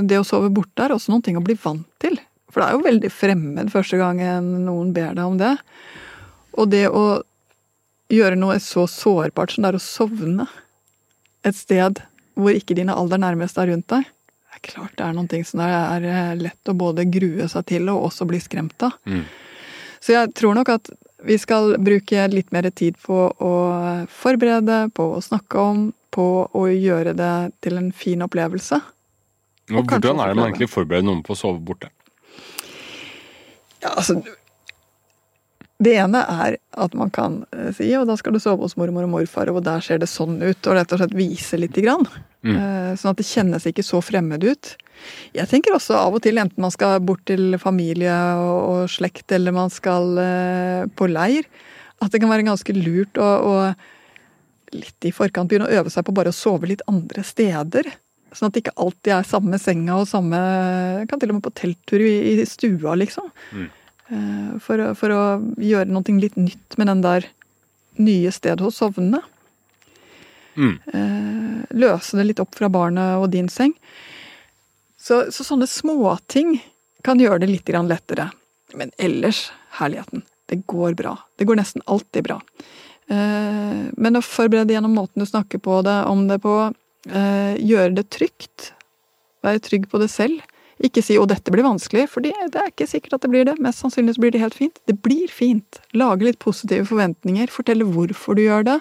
det 0.07 0.19
å, 0.19 0.25
sove 0.27 0.49
borte 0.53 0.85
er 0.85 0.95
også 0.95 1.11
noen 1.11 1.23
ting 1.25 1.37
å 1.39 1.43
bli 1.43 1.57
vant 1.59 1.87
til. 2.01 2.17
For 2.51 2.61
det 2.61 2.67
er 2.67 2.77
jo 2.77 2.85
veldig 2.85 3.11
fremmed 3.11 3.71
første 3.73 3.99
gangen 3.99 4.51
noen 4.63 4.93
ber 4.95 5.17
deg 5.17 5.25
om 5.27 5.39
det. 5.39 5.53
Og 6.55 6.69
det 6.71 6.85
å 6.87 7.05
gjøre 8.13 8.37
noe 8.39 8.57
så 8.63 8.85
sårbart 8.87 9.55
som 9.55 9.65
det 9.65 9.73
er 9.73 9.79
å 9.79 9.83
sovne 9.83 10.45
et 11.45 11.57
sted 11.57 11.99
hvor 12.35 12.55
ikke 12.55 12.77
dine 12.77 12.95
aller 12.95 13.19
nærmeste 13.21 13.61
er 13.63 13.71
rundt 13.71 13.87
deg, 13.91 14.05
det 14.05 14.59
er 14.59 14.63
klart 14.71 14.95
det 14.97 15.05
er 15.05 15.15
noen 15.15 15.29
ting 15.31 15.43
som 15.47 15.61
det 15.61 15.67
er 15.71 16.37
lett 16.39 16.71
å 16.71 16.75
både 16.77 17.07
grue 17.11 17.47
seg 17.51 17.67
til 17.71 17.89
og 17.91 18.09
også 18.09 18.27
bli 18.27 18.39
skremt 18.43 18.87
av. 18.87 18.95
Mm. 19.07 19.25
Så 20.03 20.15
jeg 20.15 20.31
tror 20.37 20.55
nok 20.55 20.71
at 20.75 20.91
vi 21.25 21.37
skal 21.41 21.75
bruke 21.81 22.27
litt 22.29 22.51
mer 22.53 22.67
tid 22.75 22.97
på 23.01 23.19
å 23.31 23.53
forberede, 24.11 24.85
på 24.95 25.07
å 25.15 25.23
snakke 25.23 25.59
om, 25.59 25.85
på 26.15 26.27
å 26.47 26.63
gjøre 26.71 27.15
det 27.17 27.35
til 27.65 27.79
en 27.81 27.91
fin 27.95 28.23
opplevelse. 28.25 28.79
Og 29.73 29.89
hvordan 29.89 30.21
er 30.21 30.31
det 30.31 30.37
man 30.37 30.49
egentlig 30.49 30.71
forbereder 30.71 31.07
noen 31.07 31.23
på 31.25 31.33
å 31.33 31.39
sove 31.39 31.61
borte? 31.65 31.91
Ja, 33.81 33.91
altså 33.95 34.19
det 35.83 35.91
ene 35.99 36.21
er 36.31 36.55
at 36.79 36.93
man 36.95 37.11
kan 37.13 37.41
eh, 37.51 37.71
si 37.75 37.89
og 37.99 38.07
da 38.07 38.15
skal 38.19 38.35
du 38.35 38.39
sove 38.39 38.63
hos 38.63 38.77
mormor 38.79 39.03
og 39.03 39.11
morfar, 39.11 39.51
og 39.51 39.65
der 39.65 39.83
ser 39.83 39.99
det 39.99 40.07
sånn 40.07 40.37
ut. 40.39 40.59
Og 40.63 40.77
rett 40.77 40.93
og 40.95 41.01
slett 41.01 41.15
vise 41.17 41.59
lite 41.59 41.83
grann. 41.83 42.07
Mm. 42.47 42.55
Eh, 42.55 42.91
sånn 42.99 43.11
at 43.11 43.19
det 43.19 43.27
kjennes 43.27 43.67
ikke 43.67 43.83
så 43.83 43.99
fremmed 44.05 44.45
ut. 44.47 44.75
Jeg 45.35 45.51
tenker 45.51 45.75
også 45.75 45.97
av 45.99 46.15
og 46.15 46.23
til, 46.23 46.39
enten 46.39 46.63
man 46.63 46.71
skal 46.73 47.01
bort 47.03 47.25
til 47.27 47.57
familie 47.59 48.15
og 48.39 48.85
slekt, 48.91 49.27
eller 49.35 49.55
man 49.55 49.73
skal 49.73 50.15
eh, 50.21 50.85
på 50.95 51.09
leir, 51.11 51.49
at 51.99 52.13
det 52.13 52.23
kan 52.23 52.31
være 52.31 52.47
ganske 52.47 52.77
lurt 52.77 53.19
å, 53.19 53.27
å 53.27 53.55
litt 54.75 55.07
i 55.07 55.13
forkant 55.15 55.49
begynne 55.49 55.69
å 55.69 55.79
øve 55.81 55.91
seg 55.93 56.05
på 56.07 56.15
bare 56.15 56.31
å 56.33 56.35
sove 56.35 56.69
litt 56.69 56.83
andre 56.91 57.23
steder. 57.25 57.89
Sånn 58.35 58.49
at 58.49 58.55
det 58.55 58.65
ikke 58.65 58.75
alltid 58.83 59.13
er 59.15 59.27
samme 59.27 59.59
senga 59.61 59.99
og 60.01 60.09
samme 60.09 60.39
Kan 61.07 61.21
til 61.21 61.31
og 61.31 61.37
med 61.37 61.45
på 61.45 61.53
telttur 61.55 62.03
i, 62.03 62.15
i 62.33 62.47
stua, 62.49 62.95
liksom. 62.99 63.29
Mm. 63.55 63.69
Eh, 64.07 64.51
for, 64.61 64.83
for, 64.99 65.13
å 65.15 65.23
gjøre 65.61 65.89
noe 65.89 66.19
litt 66.19 66.35
nytt 66.37 66.77
med 66.77 66.91
den 66.91 67.05
der 67.05 67.29
nye 68.01 68.33
stedet 68.35 68.65
å 68.65 68.73
sovne. 68.73 69.21
Mm. 70.55 70.75
Eh, 70.93 71.75
løse 71.79 72.19
det 72.19 72.27
litt 72.29 72.43
opp 72.43 72.55
fra 72.57 72.69
barnet 72.71 73.21
og 73.21 73.29
din 73.33 73.49
seng. 73.51 73.73
Så, 74.99 75.27
så 75.31 75.45
sånne 75.45 75.67
småting 75.69 76.57
kan 77.05 77.21
gjøre 77.21 77.43
det 77.43 77.51
litt 77.51 77.69
lettere. 77.69 78.31
Men 78.73 78.91
ellers, 78.97 79.51
herligheten. 79.77 80.25
Det 80.45 80.65
går 80.65 80.93
bra. 80.93 81.17
Det 81.37 81.45
går 81.45 81.55
nesten 81.55 81.81
alltid 81.85 82.23
bra. 82.23 82.39
Eh, 83.11 83.85
men 83.95 84.17
å 84.17 84.23
forberede 84.25 84.73
gjennom 84.73 84.95
måten 84.97 85.21
du 85.21 85.29
snakker 85.29 85.61
på 85.61 85.81
det, 85.85 85.99
om 86.09 86.27
det 86.31 86.41
på, 86.43 86.57
gjøre 87.05 87.93
det 87.93 88.07
trygt. 88.09 88.71
Være 89.45 89.61
trygg 89.61 89.83
på 89.91 89.99
det 90.01 90.07
selv. 90.09 90.41
Ikke 90.83 91.03
si 91.05 91.15
'å, 91.15 91.27
dette 91.27 91.51
blir 91.53 91.63
vanskelig', 91.63 92.09
for 92.09 92.19
det 92.25 92.33
er 92.33 92.67
ikke 92.67 92.87
sikkert 92.89 93.13
at 93.13 93.21
det 93.21 93.29
blir 93.29 93.45
det. 93.45 93.59
Mest 93.61 93.79
sannsynlig 93.79 94.17
blir 94.19 94.31
det 94.31 94.41
helt 94.41 94.57
fint. 94.57 94.79
Det 94.87 94.97
blir 95.01 95.29
fint. 95.31 95.79
Lage 95.93 96.25
litt 96.25 96.39
positive 96.39 96.83
forventninger, 96.89 97.47
fortelle 97.47 97.87
hvorfor 97.87 98.35
du 98.35 98.41
gjør 98.41 98.65
det. 98.65 98.79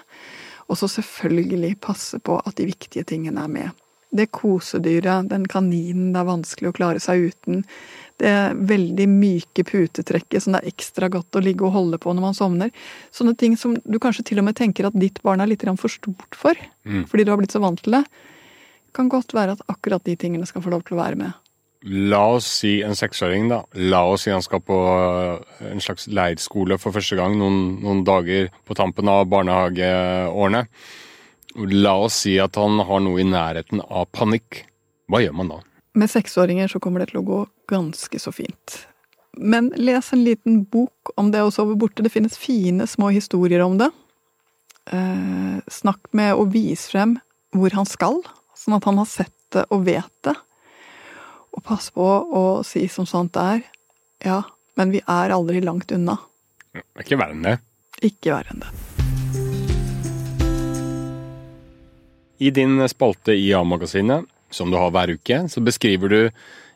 Og 0.67 0.77
så 0.77 0.89
selvfølgelig 0.89 1.79
passe 1.79 2.19
på 2.19 2.41
at 2.41 2.55
de 2.57 2.65
viktige 2.65 3.05
tingene 3.05 3.43
er 3.45 3.47
med. 3.47 3.69
Det 4.15 4.29
kosedyret, 4.31 5.29
den 5.31 5.45
kaninen 5.51 6.13
det 6.13 6.21
er 6.21 6.27
vanskelig 6.29 6.71
å 6.71 6.75
klare 6.77 7.01
seg 7.03 7.29
uten. 7.31 7.63
Det 8.21 8.31
veldig 8.55 9.07
myke 9.11 9.65
putetrekket 9.67 10.45
som 10.45 10.55
det 10.55 10.61
er 10.61 10.71
ekstra 10.71 11.09
godt 11.11 11.35
å 11.35 11.43
ligge 11.43 11.65
og 11.67 11.75
holde 11.75 11.99
på 11.99 12.13
når 12.15 12.27
man 12.29 12.37
sovner. 12.37 12.71
Sånne 13.11 13.35
ting 13.39 13.57
som 13.59 13.75
du 13.83 13.99
kanskje 13.99 14.29
til 14.31 14.39
og 14.39 14.47
med 14.47 14.55
tenker 14.55 14.87
at 14.87 14.95
ditt 14.95 15.19
barn 15.25 15.43
er 15.43 15.51
litt 15.51 15.65
for 15.75 15.91
stort 15.91 16.37
for, 16.39 16.55
mm. 16.87 17.07
fordi 17.11 17.25
du 17.25 17.33
har 17.33 17.41
blitt 17.41 17.55
så 17.55 17.63
vant 17.63 17.81
til 17.83 17.99
det. 17.99 18.05
Kan 18.95 19.11
godt 19.11 19.35
være 19.35 19.57
at 19.57 19.65
akkurat 19.67 20.05
de 20.07 20.15
tingene 20.15 20.47
skal 20.47 20.63
få 20.63 20.71
lov 20.71 20.87
til 20.87 20.95
å 20.95 21.03
være 21.03 21.19
med. 21.19 21.35
La 21.85 22.23
oss 22.33 22.47
si 22.63 22.79
en 22.81 22.95
seksåring, 22.97 23.49
da. 23.51 23.59
La 23.91 23.99
oss 24.09 24.23
si 24.25 24.31
han 24.33 24.41
skal 24.41 24.63
på 24.65 24.77
eh, 24.89 25.65
en 25.69 25.83
slags 25.83 26.07
leirskole 26.09 26.79
for 26.81 26.95
første 26.95 27.17
gang 27.19 27.35
noen, 27.37 27.75
noen 27.83 28.01
dager 28.07 28.47
på 28.65 28.77
tampen 28.77 29.11
av 29.11 29.27
barnehageårene. 29.29 30.63
La 31.55 31.93
oss 32.03 32.17
si 32.25 32.35
at 32.41 32.57
han 32.59 32.81
har 32.83 33.03
noe 33.03 33.21
i 33.21 33.27
nærheten 33.27 33.79
av 33.85 34.09
panikk. 34.11 34.65
Hva 35.07 35.21
gjør 35.23 35.37
man 35.39 35.53
da? 35.53 35.59
Med 35.95 36.11
seksåringer 36.11 36.67
så 36.67 36.81
kommer 36.83 37.01
det 37.01 37.13
til 37.13 37.21
å 37.21 37.27
gå 37.27 37.39
ganske 37.71 38.19
så 38.19 38.33
fint. 38.35 38.81
Men 39.37 39.69
les 39.79 40.11
en 40.13 40.23
liten 40.23 40.63
bok 40.71 41.13
om 41.19 41.29
det 41.31 41.43
å 41.43 41.51
sove 41.55 41.77
borte. 41.79 42.03
Det 42.03 42.11
finnes 42.11 42.35
fine 42.39 42.87
små 42.87 43.11
historier 43.15 43.63
om 43.63 43.77
det. 43.79 43.91
Eh, 44.91 45.61
snakk 45.71 46.11
med 46.11 46.35
og 46.35 46.51
vis 46.53 46.89
frem 46.91 47.17
hvor 47.55 47.71
han 47.75 47.87
skal, 47.87 48.19
sånn 48.57 48.75
at 48.77 48.87
han 48.89 48.99
har 48.99 49.07
sett 49.09 49.33
det 49.55 49.63
og 49.71 49.85
vet 49.87 50.11
det. 50.27 50.35
Og 51.55 51.63
pass 51.63 51.87
på 51.95 52.03
å 52.03 52.43
si 52.67 52.83
som 52.91 53.07
sånt 53.07 53.39
er, 53.39 53.63
ja, 54.25 54.41
men 54.75 54.91
vi 54.91 54.99
er 55.07 55.35
aldri 55.35 55.63
langt 55.63 55.95
unna. 55.95 56.17
Det 56.75 56.83
er 56.83 57.07
ikke 57.07 57.21
verre 57.23 57.37
enn 57.37 57.47
det. 57.47 57.55
Ikke 58.03 58.35
verre 58.35 58.51
enn 58.51 58.65
det. 58.67 58.94
I 62.37 62.51
din 62.51 62.81
spalte 62.91 63.35
i 63.35 63.53
A-magasinet, 63.55 64.25
som 64.51 64.71
du 64.71 64.77
har 64.77 64.91
hver 64.91 65.13
uke, 65.15 65.45
så 65.51 65.63
beskriver 65.63 66.11
du 66.11 66.21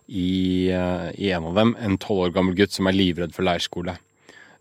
i, 0.09 0.69
eh, 0.71 1.09
i 1.19 1.31
en 1.31 1.49
av 1.51 1.55
dem 1.55 1.75
en 1.79 1.97
tolv 1.97 2.29
år 2.29 2.35
gammel 2.35 2.55
gutt 2.57 2.73
som 2.73 2.87
er 2.87 2.97
livredd 2.97 3.35
for 3.35 3.45
leirskole. 3.45 3.97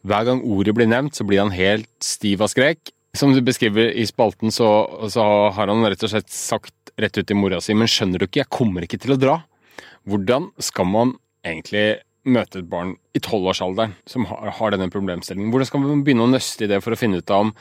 Hver 0.07 0.27
gang 0.29 0.43
ordet 0.43 0.75
blir 0.77 0.91
nevnt, 0.91 1.17
så 1.17 1.27
blir 1.27 1.43
han 1.43 1.55
helt 1.55 1.91
stiv 2.05 2.43
av 2.43 2.53
skrek. 2.53 2.93
Som 3.17 3.33
du 3.35 3.41
beskriver 3.43 3.91
i 3.91 4.05
spalten, 4.07 4.53
så, 4.53 4.69
så 5.11 5.25
har 5.55 5.71
han 5.71 5.87
rett 5.87 6.05
og 6.05 6.13
slett 6.13 6.31
sagt 6.31 6.93
rett 6.99 7.17
ut 7.19 7.27
til 7.27 7.39
mora 7.39 7.61
si, 7.63 7.75
men 7.75 7.91
skjønner 7.91 8.21
du 8.21 8.27
ikke, 8.27 8.43
jeg 8.43 8.53
kommer 8.53 8.85
ikke 8.85 9.01
til 9.01 9.15
å 9.15 9.21
dra. 9.21 9.39
Hvordan 10.09 10.51
skal 10.63 10.89
man 10.91 11.17
egentlig 11.47 12.03
møte 12.29 12.61
et 12.61 12.69
barn 12.69 12.97
i 13.17 13.23
tolvårsalderen 13.25 13.95
som 14.09 14.27
har, 14.29 14.53
har 14.59 14.75
denne 14.75 14.91
problemstillingen? 14.93 15.51
Hvordan 15.55 15.71
skal 15.71 15.85
man 15.85 16.05
begynne 16.07 16.27
å 16.27 16.33
nøste 16.35 16.67
i 16.67 16.71
det 16.71 16.83
for 16.85 16.95
å 16.95 17.01
finne 17.01 17.23
ut 17.23 17.35
av 17.35 17.47
om 17.47 17.55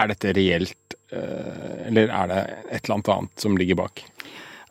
er 0.00 0.08
dette 0.08 0.32
reelt, 0.36 0.96
eller 1.12 2.08
er 2.08 2.30
det 2.30 2.40
et 2.70 2.82
eller 2.84 2.96
annet 2.96 3.12
annet 3.14 3.44
som 3.44 3.58
ligger 3.60 3.78
bak? 3.82 4.04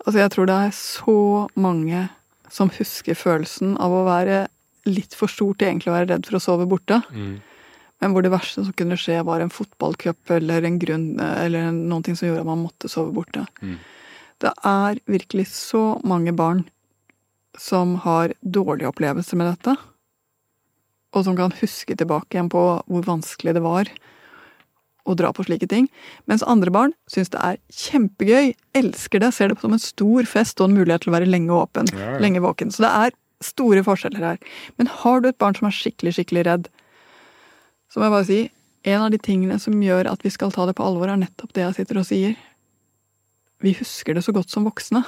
Altså, 0.01 0.17
jeg 0.17 0.33
tror 0.33 0.49
det 0.49 0.57
er 0.57 0.73
så 0.75 1.19
mange 1.53 2.07
som 2.51 2.71
husker 2.75 3.15
følelsen 3.15 3.77
av 3.79 3.93
å 3.93 4.03
være 4.07 4.43
litt 4.89 5.13
for 5.15 5.31
stor 5.31 5.53
til 5.55 5.69
egentlig 5.69 5.91
å 5.91 5.95
være 5.95 6.09
redd 6.09 6.27
for 6.27 6.39
å 6.39 6.43
sove 6.43 6.67
borte. 6.69 6.97
Men 8.01 8.15
hvor 8.15 8.25
det 8.25 8.33
verste 8.33 8.63
som 8.65 8.73
kunne 8.73 8.97
skje, 8.97 9.19
var 9.27 9.43
en 9.43 9.53
fotballcup 9.53 10.33
eller 10.33 10.65
en 10.65 10.79
grunn, 10.81 11.07
eller 11.21 11.69
noe 11.71 12.15
som 12.15 12.27
gjorde 12.27 12.41
at 12.41 12.49
man 12.49 12.63
måtte 12.63 12.89
sove 12.89 13.13
borte. 13.13 13.45
Mm. 13.61 13.77
Det 14.41 14.51
er 14.65 15.01
virkelig 15.05 15.51
så 15.53 15.83
mange 16.01 16.33
barn 16.33 16.65
som 17.61 17.99
har 18.01 18.33
dårlige 18.41 18.89
opplevelser 18.89 19.37
med 19.37 19.51
dette, 19.51 19.75
og 21.11 21.27
som 21.27 21.37
kan 21.37 21.53
huske 21.59 21.93
tilbake 21.99 22.33
igjen 22.33 22.49
på 22.49 22.63
hvor 22.81 23.05
vanskelig 23.05 23.53
det 23.57 23.63
var 23.65 23.91
å 25.05 25.15
dra 25.17 25.31
på 25.33 25.45
slike 25.47 25.67
ting. 25.71 25.87
Mens 26.29 26.43
andre 26.43 26.71
barn 26.73 26.93
syns 27.09 27.31
det 27.33 27.41
er 27.41 27.57
kjempegøy, 27.73 28.53
elsker 28.77 29.23
det, 29.23 29.31
ser 29.35 29.51
det 29.51 29.59
som 29.61 29.73
en 29.73 29.81
stor 29.81 30.27
fest 30.29 30.61
og 30.61 30.69
en 30.69 30.77
mulighet 30.77 31.05
til 31.05 31.13
å 31.13 31.17
være 31.17 31.29
lenge 31.29 31.55
åpen, 31.55 31.89
Ja, 31.95 32.13
ja. 32.15 32.21
lenge 32.21 32.43
våken. 32.43 32.71
Så 32.71 32.85
det 32.85 32.91
er 32.91 33.17
store 33.41 33.81
forskjeller 33.85 34.21
her. 34.21 34.37
Men 34.77 34.91
har 35.01 35.21
du 35.21 35.29
et 35.31 35.39
barn 35.41 35.57
som 35.57 35.67
er 35.69 35.75
skikkelig, 35.75 36.13
skikkelig 36.19 36.45
redd, 36.45 36.69
så 37.91 37.99
må 37.99 38.07
jeg 38.07 38.15
bare 38.15 38.29
si 38.29 38.41
en 38.91 39.01
av 39.05 39.11
de 39.13 39.19
tingene 39.21 39.57
som 39.61 39.75
gjør 39.83 40.09
at 40.09 40.23
vi 40.25 40.31
skal 40.33 40.53
ta 40.53 40.65
det 40.69 40.77
på 40.77 40.85
alvor, 40.85 41.09
er 41.09 41.19
nettopp 41.21 41.51
det 41.53 41.65
jeg 41.65 41.81
sitter 41.81 41.99
og 42.01 42.07
sier. 42.07 42.37
Vi 43.61 43.75
husker 43.77 44.17
det 44.17 44.23
så 44.25 44.33
godt 44.33 44.49
som 44.53 44.65
voksne. 44.65 45.03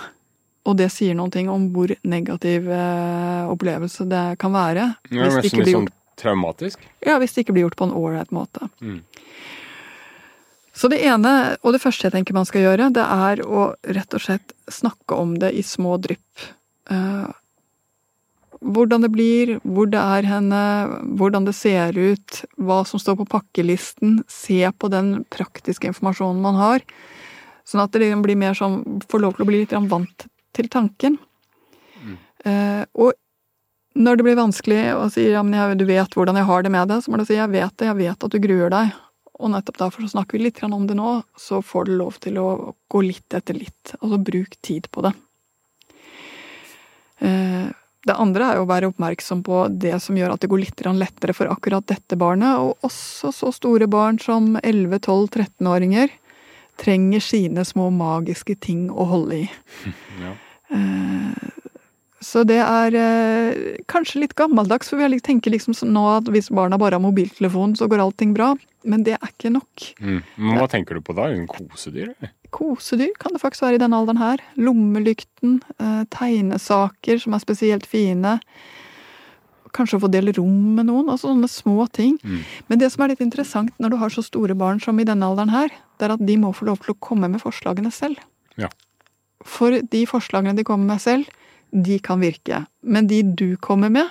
Og 0.64 0.78
det 0.80 0.92
sier 0.94 1.16
noen 1.18 1.32
ting 1.34 1.50
om 1.52 1.66
hvor 1.76 1.92
negativ 2.08 2.70
eh, 2.72 3.50
opplevelse 3.52 4.06
det 4.08 4.24
kan 4.40 4.54
være. 4.56 4.94
Er 5.12 5.26
hvis, 5.26 5.40
det 5.42 5.50
ikke 5.50 5.66
litt 5.66 5.74
gjort... 5.74 5.90
sånn 5.90 6.00
traumatisk. 6.22 6.84
ja, 7.04 7.18
hvis 7.20 7.34
det 7.34 7.44
ikke 7.44 7.56
blir 7.56 7.66
gjort 7.66 7.80
på 7.80 7.88
en 7.90 7.96
ålreit 7.98 8.30
måte. 8.36 8.70
Mm. 8.80 9.02
Så 10.74 10.90
det 10.90 11.04
ene, 11.06 11.56
og 11.62 11.76
det 11.76 11.84
første 11.84 12.08
jeg 12.08 12.16
tenker 12.16 12.36
man 12.36 12.48
skal 12.50 12.66
gjøre, 12.66 12.90
det 12.96 13.06
er 13.06 13.44
å 13.46 13.70
rett 13.94 14.18
og 14.18 14.24
slett 14.24 14.56
snakke 14.72 15.18
om 15.22 15.36
det 15.42 15.52
i 15.54 15.62
små 15.66 16.00
drypp. 16.02 16.46
Eh, 16.90 17.30
hvordan 18.64 19.06
det 19.06 19.12
blir, 19.14 19.58
hvor 19.62 19.90
det 19.92 20.02
er 20.02 20.26
henne, 20.26 20.62
hvordan 21.20 21.46
det 21.46 21.54
ser 21.58 21.98
ut, 21.98 22.42
hva 22.58 22.82
som 22.90 23.02
står 23.02 23.20
på 23.22 23.30
pakkelisten. 23.36 24.22
Se 24.32 24.64
på 24.72 24.90
den 24.90 25.20
praktiske 25.34 25.92
informasjonen 25.92 26.42
man 26.42 26.58
har. 26.58 26.86
Sånn 27.68 27.84
at 27.84 27.94
det 27.94 28.10
blir 28.24 28.40
mer 28.40 28.58
sånn, 28.58 28.82
får 29.12 29.24
lov 29.24 29.38
til 29.38 29.46
å 29.46 29.50
bli 29.52 29.62
litt 29.64 29.76
vant 29.92 30.28
til 30.56 30.72
tanken. 30.72 31.20
Mm. 32.04 32.18
og 33.00 33.14
når 33.94 34.18
det 34.18 34.24
blir 34.26 34.36
vanskelig 34.36 34.80
å 34.98 35.06
si 35.14 35.28
ja, 35.30 35.44
men 35.46 35.54
jeg, 35.56 35.78
du 35.80 35.86
vet 35.88 36.16
hvordan 36.18 36.36
jeg 36.40 36.48
har 36.50 36.66
det 36.66 36.72
med 36.74 36.90
det, 36.90 36.98
så 37.04 37.12
må 37.12 37.20
du 37.20 37.26
si 37.28 37.38
jeg 37.38 37.52
vet 37.54 37.76
det, 37.78 37.88
jeg 37.88 38.00
vet 38.00 38.26
at 38.26 38.34
du 38.34 38.40
gruer 38.42 38.74
deg. 38.74 38.96
Og 39.42 39.50
nettopp 39.50 39.80
derfor 39.82 40.06
så 40.06 40.14
snakker 40.14 40.38
vi 40.38 40.46
litt 40.46 40.62
om 40.64 40.88
det 40.88 40.98
nå, 40.98 41.22
så 41.38 41.62
får 41.66 41.88
du 41.88 41.96
lov 41.98 42.20
til 42.22 42.38
å 42.38 42.74
gå 42.92 43.02
litt 43.02 43.34
etter 43.34 43.58
litt. 43.58 43.96
Altså 44.00 44.20
bruk 44.22 44.58
tid 44.62 44.90
på 44.94 45.06
det. 45.08 45.14
Eh, 47.24 47.72
Det 48.04 48.18
andre 48.20 48.50
er 48.52 48.58
å 48.60 48.68
være 48.68 48.90
oppmerksom 48.92 49.46
på 49.48 49.62
det 49.80 49.96
som 50.04 50.18
gjør 50.20 50.34
at 50.34 50.42
det 50.44 50.50
går 50.52 50.60
litt 50.60 50.82
lettere 50.84 51.34
for 51.34 51.48
akkurat 51.48 51.86
dette 51.88 52.18
barnet, 52.20 52.60
og 52.60 52.76
også 52.84 53.32
så 53.32 53.52
store 53.56 53.88
barn 53.88 54.20
som 54.20 54.58
11-12-13-åringer 54.60 56.12
trenger 56.76 57.24
sine 57.24 57.64
små 57.64 57.90
magiske 57.96 58.60
ting 58.60 58.90
å 58.92 59.06
holde 59.08 59.46
i. 59.46 59.50
Ja. 60.24 60.36
Så 62.24 62.44
det 62.48 62.60
er 62.64 62.96
eh, 62.96 63.80
kanskje 63.92 64.22
litt 64.24 64.36
gammeldags, 64.40 64.90
for 64.90 65.02
vi 65.02 65.20
tenker 65.24 65.54
liksom 65.54 65.76
nå 65.92 66.04
at 66.16 66.30
hvis 66.32 66.52
barna 66.54 66.80
bare 66.80 66.98
har 66.98 67.04
mobiltelefon, 67.04 67.76
så 67.76 67.90
går 67.92 68.04
allting 68.04 68.34
bra. 68.36 68.54
Men 68.88 69.04
det 69.08 69.18
er 69.18 69.32
ikke 69.32 69.52
nok. 69.54 69.88
Mm. 70.00 70.22
Men 70.38 70.60
hva 70.60 70.68
tenker 70.72 70.98
du 70.98 71.04
på 71.04 71.16
da? 71.18 71.30
En 71.32 71.48
kosedyr? 71.48 72.14
eller? 72.14 72.32
Kosedyr 72.54 73.12
kan 73.20 73.36
det 73.36 73.42
faktisk 73.42 73.66
være 73.66 73.80
i 73.80 73.84
denne 73.84 74.00
alderen 74.00 74.22
her. 74.22 74.44
Lommelykten, 74.60 75.60
eh, 75.80 76.04
tegnesaker 76.14 77.20
som 77.24 77.36
er 77.36 77.44
spesielt 77.44 77.88
fine. 77.90 78.38
Kanskje 79.74 79.98
å 79.98 80.04
få 80.04 80.12
dele 80.14 80.36
rom 80.38 80.76
med 80.78 80.88
noen. 80.88 81.10
altså 81.10 81.32
Sånne 81.32 81.50
små 81.52 81.88
ting. 81.92 82.20
Mm. 82.24 82.42
Men 82.70 82.80
det 82.80 82.92
som 82.94 83.04
er 83.04 83.14
litt 83.14 83.24
interessant 83.26 83.74
når 83.82 83.96
du 83.96 84.00
har 84.04 84.14
så 84.14 84.24
store 84.24 84.56
barn 84.56 84.80
som 84.84 85.00
i 85.00 85.08
denne 85.08 85.26
alderen 85.26 85.52
her, 85.52 85.72
det 85.98 86.08
er 86.08 86.16
at 86.16 86.26
de 86.26 86.38
må 86.38 86.54
få 86.56 86.68
lov 86.70 86.84
til 86.84 86.94
å 86.94 87.00
komme 87.00 87.32
med 87.32 87.42
forslagene 87.42 87.92
selv. 87.92 88.20
Ja. 88.60 88.70
For 89.44 89.82
de 89.82 90.06
forslagene 90.08 90.56
de 90.56 90.64
kommer 90.68 90.94
med 90.94 91.02
selv, 91.04 91.28
de 91.74 92.00
kan 92.00 92.22
virke. 92.22 92.66
Men 92.82 93.08
de 93.08 93.22
du 93.24 93.56
kommer 93.58 93.90
med, 93.90 94.10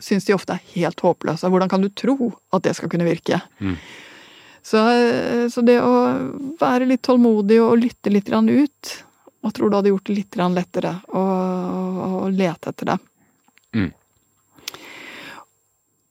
syns 0.00 0.24
de 0.24 0.34
ofte 0.34 0.56
er 0.56 0.72
helt 0.74 1.00
håpløse. 1.04 1.48
Hvordan 1.48 1.68
kan 1.68 1.84
du 1.84 1.90
tro 1.92 2.32
at 2.54 2.64
det 2.64 2.74
skal 2.78 2.90
kunne 2.92 3.08
virke? 3.08 3.40
Mm. 3.60 3.76
Så, 4.62 4.80
så 5.52 5.64
det 5.64 5.78
å 5.80 5.92
være 6.60 6.88
litt 6.88 7.04
tålmodig 7.04 7.60
og 7.64 7.78
lytte 7.80 8.12
litt 8.12 8.28
ut 8.28 8.90
Jeg 9.40 9.52
tror 9.56 9.70
du 9.70 9.76
hadde 9.76 9.88
gjort 9.88 10.08
det 10.10 10.16
litt 10.18 10.36
lettere 10.36 10.98
å, 11.08 11.22
å 12.24 12.28
lete 12.28 12.72
etter 12.72 12.92
det. 12.92 12.98
Mm. 13.72 13.92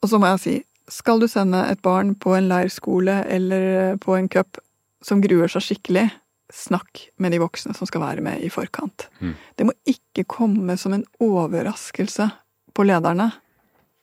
Og 0.02 0.10
så 0.10 0.18
må 0.18 0.32
jeg 0.32 0.42
si, 0.42 0.56
skal 0.90 1.22
du 1.22 1.28
sende 1.30 1.62
et 1.70 1.82
barn 1.86 2.16
på 2.16 2.34
en 2.34 2.50
leirskole 2.50 3.24
eller 3.30 3.98
på 4.02 4.16
en 4.18 4.30
cup 4.32 4.58
som 5.06 5.22
gruer 5.22 5.52
seg 5.52 5.64
skikkelig, 5.64 6.10
snakk 6.54 7.10
med 7.18 7.32
de 7.32 7.40
voksne 7.42 7.76
som 7.78 7.88
skal 7.88 8.04
være 8.04 8.24
med 8.26 8.42
i 8.42 8.50
forkant. 8.54 9.08
Mm. 9.20 9.36
Det 9.56 9.68
må 9.68 9.76
ikke 9.90 10.26
komme 10.30 10.78
som 10.78 10.96
en 10.96 11.06
overraskelse 11.22 12.30
på 12.74 12.86
lederne 12.88 13.30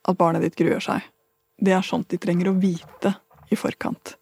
at 0.07 0.19
barnet 0.19 0.45
ditt 0.45 0.57
gruer 0.59 0.83
seg. 0.83 1.03
Det 1.57 1.73
er 1.73 1.85
sånt 1.85 2.09
de 2.13 2.19
trenger 2.21 2.51
å 2.51 2.57
vite 2.59 3.15
i 3.51 3.57
forkant. 3.59 4.15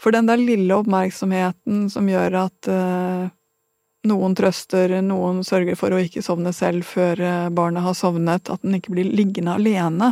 For 0.00 0.12
den 0.12 0.28
der 0.28 0.40
lille 0.40 0.76
oppmerksomheten 0.76 1.86
som 1.92 2.08
gjør 2.10 2.40
at 2.42 2.68
uh, 2.68 3.30
noen 4.04 4.34
trøster, 4.36 4.98
noen 5.00 5.40
sørger 5.46 5.78
for 5.80 5.94
å 5.94 6.00
ikke 6.02 6.22
sovne 6.24 6.52
selv 6.52 6.84
før 6.84 7.20
eh, 7.24 7.46
barnet 7.54 7.86
har 7.86 7.96
sovnet, 7.96 8.50
at 8.52 8.60
den 8.60 8.76
ikke 8.76 8.92
blir 8.92 9.08
liggende 9.08 9.54
alene, 9.56 10.10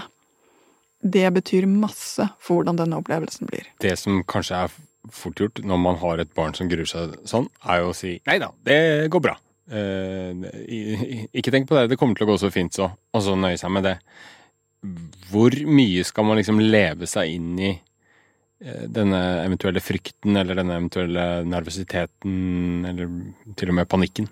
det 1.03 1.27
betyr 1.35 1.67
masse 1.69 2.25
for 2.41 2.61
hvordan 2.61 2.79
denne 2.79 3.03
opplevelsen 3.03 3.51
blir. 3.51 3.69
Det 3.83 3.93
som 4.01 4.23
kanskje 4.25 4.63
er 4.65 4.77
fort 5.11 5.41
gjort 5.41 5.63
når 5.67 5.81
man 5.83 5.97
har 6.03 6.23
et 6.23 6.35
barn 6.37 6.55
som 6.55 6.69
gruer 6.71 6.89
seg 6.89 7.17
sånn, 7.29 7.49
er 7.67 7.83
jo 7.83 7.91
å 7.91 7.97
si 7.97 8.17
nei 8.29 8.39
da, 8.43 8.53
det 8.67 9.09
går 9.13 9.25
bra. 9.25 9.37
Eh, 9.73 11.27
ikke 11.33 11.53
tenk 11.55 11.69
på 11.69 11.79
det, 11.79 11.89
det 11.93 11.99
kommer 12.01 12.19
til 12.19 12.27
å 12.27 12.33
gå 12.33 12.39
så 12.43 12.53
fint 12.55 12.75
så, 12.75 12.91
og 12.93 13.25
så 13.25 13.37
nøye 13.39 13.59
seg 13.61 13.73
med 13.75 13.89
det. 13.89 13.97
Hvor 15.31 15.55
mye 15.67 16.05
skal 16.07 16.27
man 16.27 16.39
liksom 16.41 16.61
leve 16.63 17.09
seg 17.11 17.35
inn 17.37 17.55
i 17.59 17.71
eh, 17.73 18.85
denne 18.91 19.23
eventuelle 19.45 19.83
frykten, 19.83 20.37
eller 20.39 20.59
denne 20.59 20.79
eventuelle 20.81 21.27
nervøsiteten, 21.49 22.87
eller 22.91 23.11
til 23.59 23.73
og 23.73 23.79
med 23.81 23.91
panikken? 23.91 24.31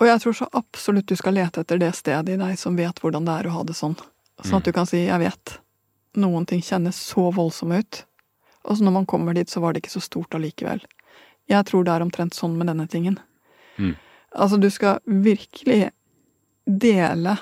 Og 0.00 0.06
jeg 0.08 0.22
tror 0.22 0.36
så 0.36 0.48
absolutt 0.56 1.10
du 1.10 1.18
skal 1.20 1.36
lete 1.36 1.64
etter 1.64 1.80
det 1.80 1.92
stedet 1.96 2.32
i 2.32 2.40
deg 2.40 2.56
som 2.60 2.78
vet 2.78 3.00
hvordan 3.02 3.26
det 3.28 3.34
er 3.34 3.50
å 3.50 3.58
ha 3.58 3.66
det 3.68 3.76
sånn. 3.76 3.98
Sånn 4.42 4.58
at 4.58 4.66
du 4.66 4.72
kan 4.72 4.88
si 4.88 5.04
'jeg 5.04 5.20
vet'. 5.20 5.58
Noen 6.16 6.46
ting 6.46 6.60
kjennes 6.60 6.96
så 6.96 7.30
voldsomme 7.32 7.78
ut. 7.78 8.04
Og 8.62 8.78
så 8.78 8.86
når 8.86 8.96
man 9.00 9.08
kommer 9.08 9.34
dit, 9.34 9.50
så 9.50 9.62
var 9.62 9.72
det 9.72 9.82
ikke 9.82 9.96
så 9.96 10.04
stort 10.04 10.34
allikevel. 10.36 10.82
Jeg 11.50 11.66
tror 11.68 11.84
det 11.84 11.94
er 11.94 12.04
omtrent 12.04 12.36
sånn 12.36 12.54
med 12.58 12.70
denne 12.70 12.86
tingen. 12.90 13.18
Mm. 13.76 13.96
Altså, 14.32 14.58
du 14.60 14.68
skal 14.72 15.00
virkelig 15.04 15.90
dele, 16.64 17.36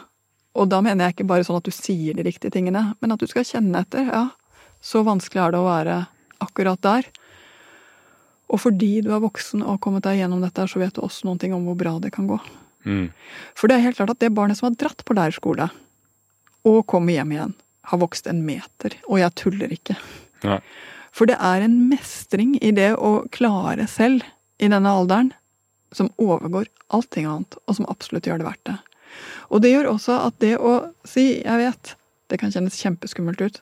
og 0.56 0.70
da 0.72 0.80
mener 0.82 1.06
jeg 1.06 1.18
ikke 1.18 1.28
bare 1.30 1.46
sånn 1.46 1.60
at 1.60 1.68
du 1.68 1.74
sier 1.74 2.16
de 2.16 2.24
riktige 2.26 2.54
tingene, 2.54 2.90
men 3.00 3.14
at 3.14 3.20
du 3.20 3.28
skal 3.30 3.46
kjenne 3.46 3.84
etter. 3.84 4.08
Ja, 4.08 4.24
så 4.80 5.04
vanskelig 5.06 5.44
er 5.44 5.54
det 5.54 5.60
å 5.60 5.68
være 5.68 5.98
akkurat 6.40 6.80
der. 6.82 7.10
Og 8.50 8.62
fordi 8.64 8.96
du 9.04 9.12
er 9.14 9.22
voksen 9.22 9.62
og 9.62 9.76
har 9.76 9.82
kommet 9.84 10.06
deg 10.08 10.22
gjennom 10.22 10.42
dette, 10.42 10.64
så 10.66 10.80
vet 10.82 10.96
du 10.96 11.04
også 11.04 11.28
noen 11.28 11.38
ting 11.38 11.54
om 11.54 11.68
hvor 11.68 11.78
bra 11.78 11.94
det 12.02 12.10
kan 12.16 12.26
gå. 12.30 12.40
Mm. 12.88 13.10
For 13.54 13.70
det 13.70 13.76
er 13.76 13.84
helt 13.84 14.00
klart 14.00 14.14
at 14.16 14.22
det 14.24 14.32
barnet 14.34 14.58
som 14.58 14.70
har 14.70 14.78
dratt 14.80 15.04
på 15.06 15.14
leirskole, 15.14 15.68
og 16.66 16.80
kommer 16.90 17.14
hjem 17.14 17.36
igjen, 17.36 17.52
har 17.92 18.00
vokst 18.00 18.26
en 18.28 18.42
meter. 18.44 18.96
Og 19.06 19.20
jeg 19.22 19.36
tuller 19.38 19.72
ikke. 19.76 19.96
Nei. 20.44 20.58
For 21.14 21.26
det 21.30 21.38
er 21.42 21.64
en 21.64 21.76
mestring 21.90 22.56
i 22.62 22.72
det 22.74 22.92
å 22.96 23.26
klare 23.34 23.86
selv 23.90 24.24
i 24.60 24.68
denne 24.70 24.92
alderen 24.92 25.32
som 25.94 26.12
overgår 26.22 26.68
allting 26.94 27.26
annet, 27.26 27.56
og 27.66 27.76
som 27.76 27.88
absolutt 27.90 28.28
gjør 28.28 28.42
det 28.42 28.46
verdt 28.46 28.68
det. 28.68 28.76
Og 29.50 29.62
det 29.64 29.72
gjør 29.72 29.90
også 29.90 30.20
at 30.28 30.38
det 30.38 30.54
å 30.58 30.92
si 31.04 31.42
'jeg 31.42 31.58
vet', 31.58 31.94
det 32.28 32.38
kan 32.38 32.52
kjennes 32.52 32.78
kjempeskummelt 32.78 33.40
ut, 33.40 33.60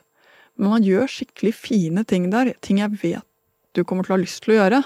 men 0.57 0.69
man 0.69 0.83
gjør 0.83 1.07
skikkelig 1.09 1.53
fine 1.55 2.03
ting 2.03 2.29
der. 2.29 2.53
Ting 2.61 2.77
jeg 2.77 2.91
vet 3.01 3.25
du 3.73 3.83
kommer 3.83 4.03
til 4.03 4.13
å 4.13 4.17
ha 4.17 4.23
lyst 4.23 4.43
til 4.43 4.55
å 4.55 4.59
gjøre. 4.63 4.83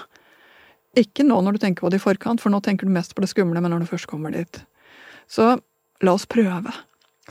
Ikke 1.00 1.26
nå 1.26 1.40
når 1.42 1.56
du 1.56 1.58
tenker 1.64 1.84
på 1.84 1.90
det 1.90 2.00
i 2.00 2.04
forkant, 2.04 2.42
for 2.42 2.52
nå 2.52 2.60
tenker 2.62 2.86
du 2.86 2.94
mest 2.94 3.14
på 3.16 3.24
det 3.24 3.30
skumle, 3.32 3.60
men 3.60 3.72
når 3.72 3.84
du 3.84 3.90
først 3.90 4.06
kommer 4.06 4.34
dit. 4.34 4.60
Så 5.26 5.56
la 6.04 6.14
oss 6.14 6.28
prøve. 6.30 6.72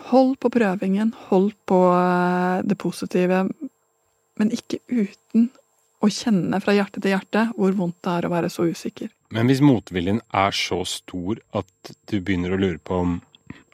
Hold 0.09 0.39
på 0.41 0.49
prøvingen, 0.49 1.13
hold 1.29 1.53
på 1.69 1.79
eh, 1.93 2.63
det 2.65 2.77
positive, 2.81 3.45
men 4.39 4.53
ikke 4.55 4.81
uten 4.89 5.49
å 6.03 6.09
kjenne 6.11 6.59
fra 6.63 6.75
hjerte 6.75 6.99
til 6.99 7.13
hjerte 7.13 7.45
hvor 7.55 7.75
vondt 7.77 8.01
det 8.03 8.15
er 8.17 8.27
å 8.27 8.33
være 8.33 8.49
så 8.51 8.65
usikker. 8.67 9.11
Men 9.33 9.49
hvis 9.49 9.63
motviljen 9.63 10.19
er 10.35 10.55
så 10.55 10.81
stor 10.87 11.39
at 11.57 11.93
du 12.11 12.19
begynner 12.19 12.53
å 12.53 12.59
lure 12.59 12.81
på 12.83 12.99
om 13.05 13.15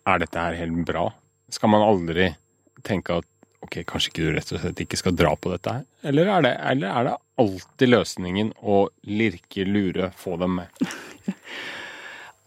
er 0.10 0.22
dette 0.22 0.42
her 0.42 0.58
helt 0.60 0.86
bra, 0.88 1.10
skal 1.51 1.74
man 1.74 1.86
aldri 1.86 2.30
tenke 2.86 3.20
at 3.20 3.28
ok, 3.66 3.82
kanskje 3.88 4.13
ikke 4.13 4.28
du 4.28 4.36
rett 4.36 4.54
og 4.54 4.62
slett 4.62 4.84
ikke 4.86 5.00
skal 5.00 5.18
dra 5.18 5.34
på 5.36 5.51
dette 5.51 5.80
her? 5.80 5.84
Eller 6.12 6.32
er 6.32 6.46
det, 6.46 6.54
eller 6.72 6.94
er 6.94 7.10
det 7.10 7.18
alltid 7.44 7.92
løsningen 7.92 8.54
å 8.62 8.80
lirke, 9.10 9.66
lure, 9.68 10.13
få 10.18 10.39
dem 10.42 10.62
med? 10.62 10.88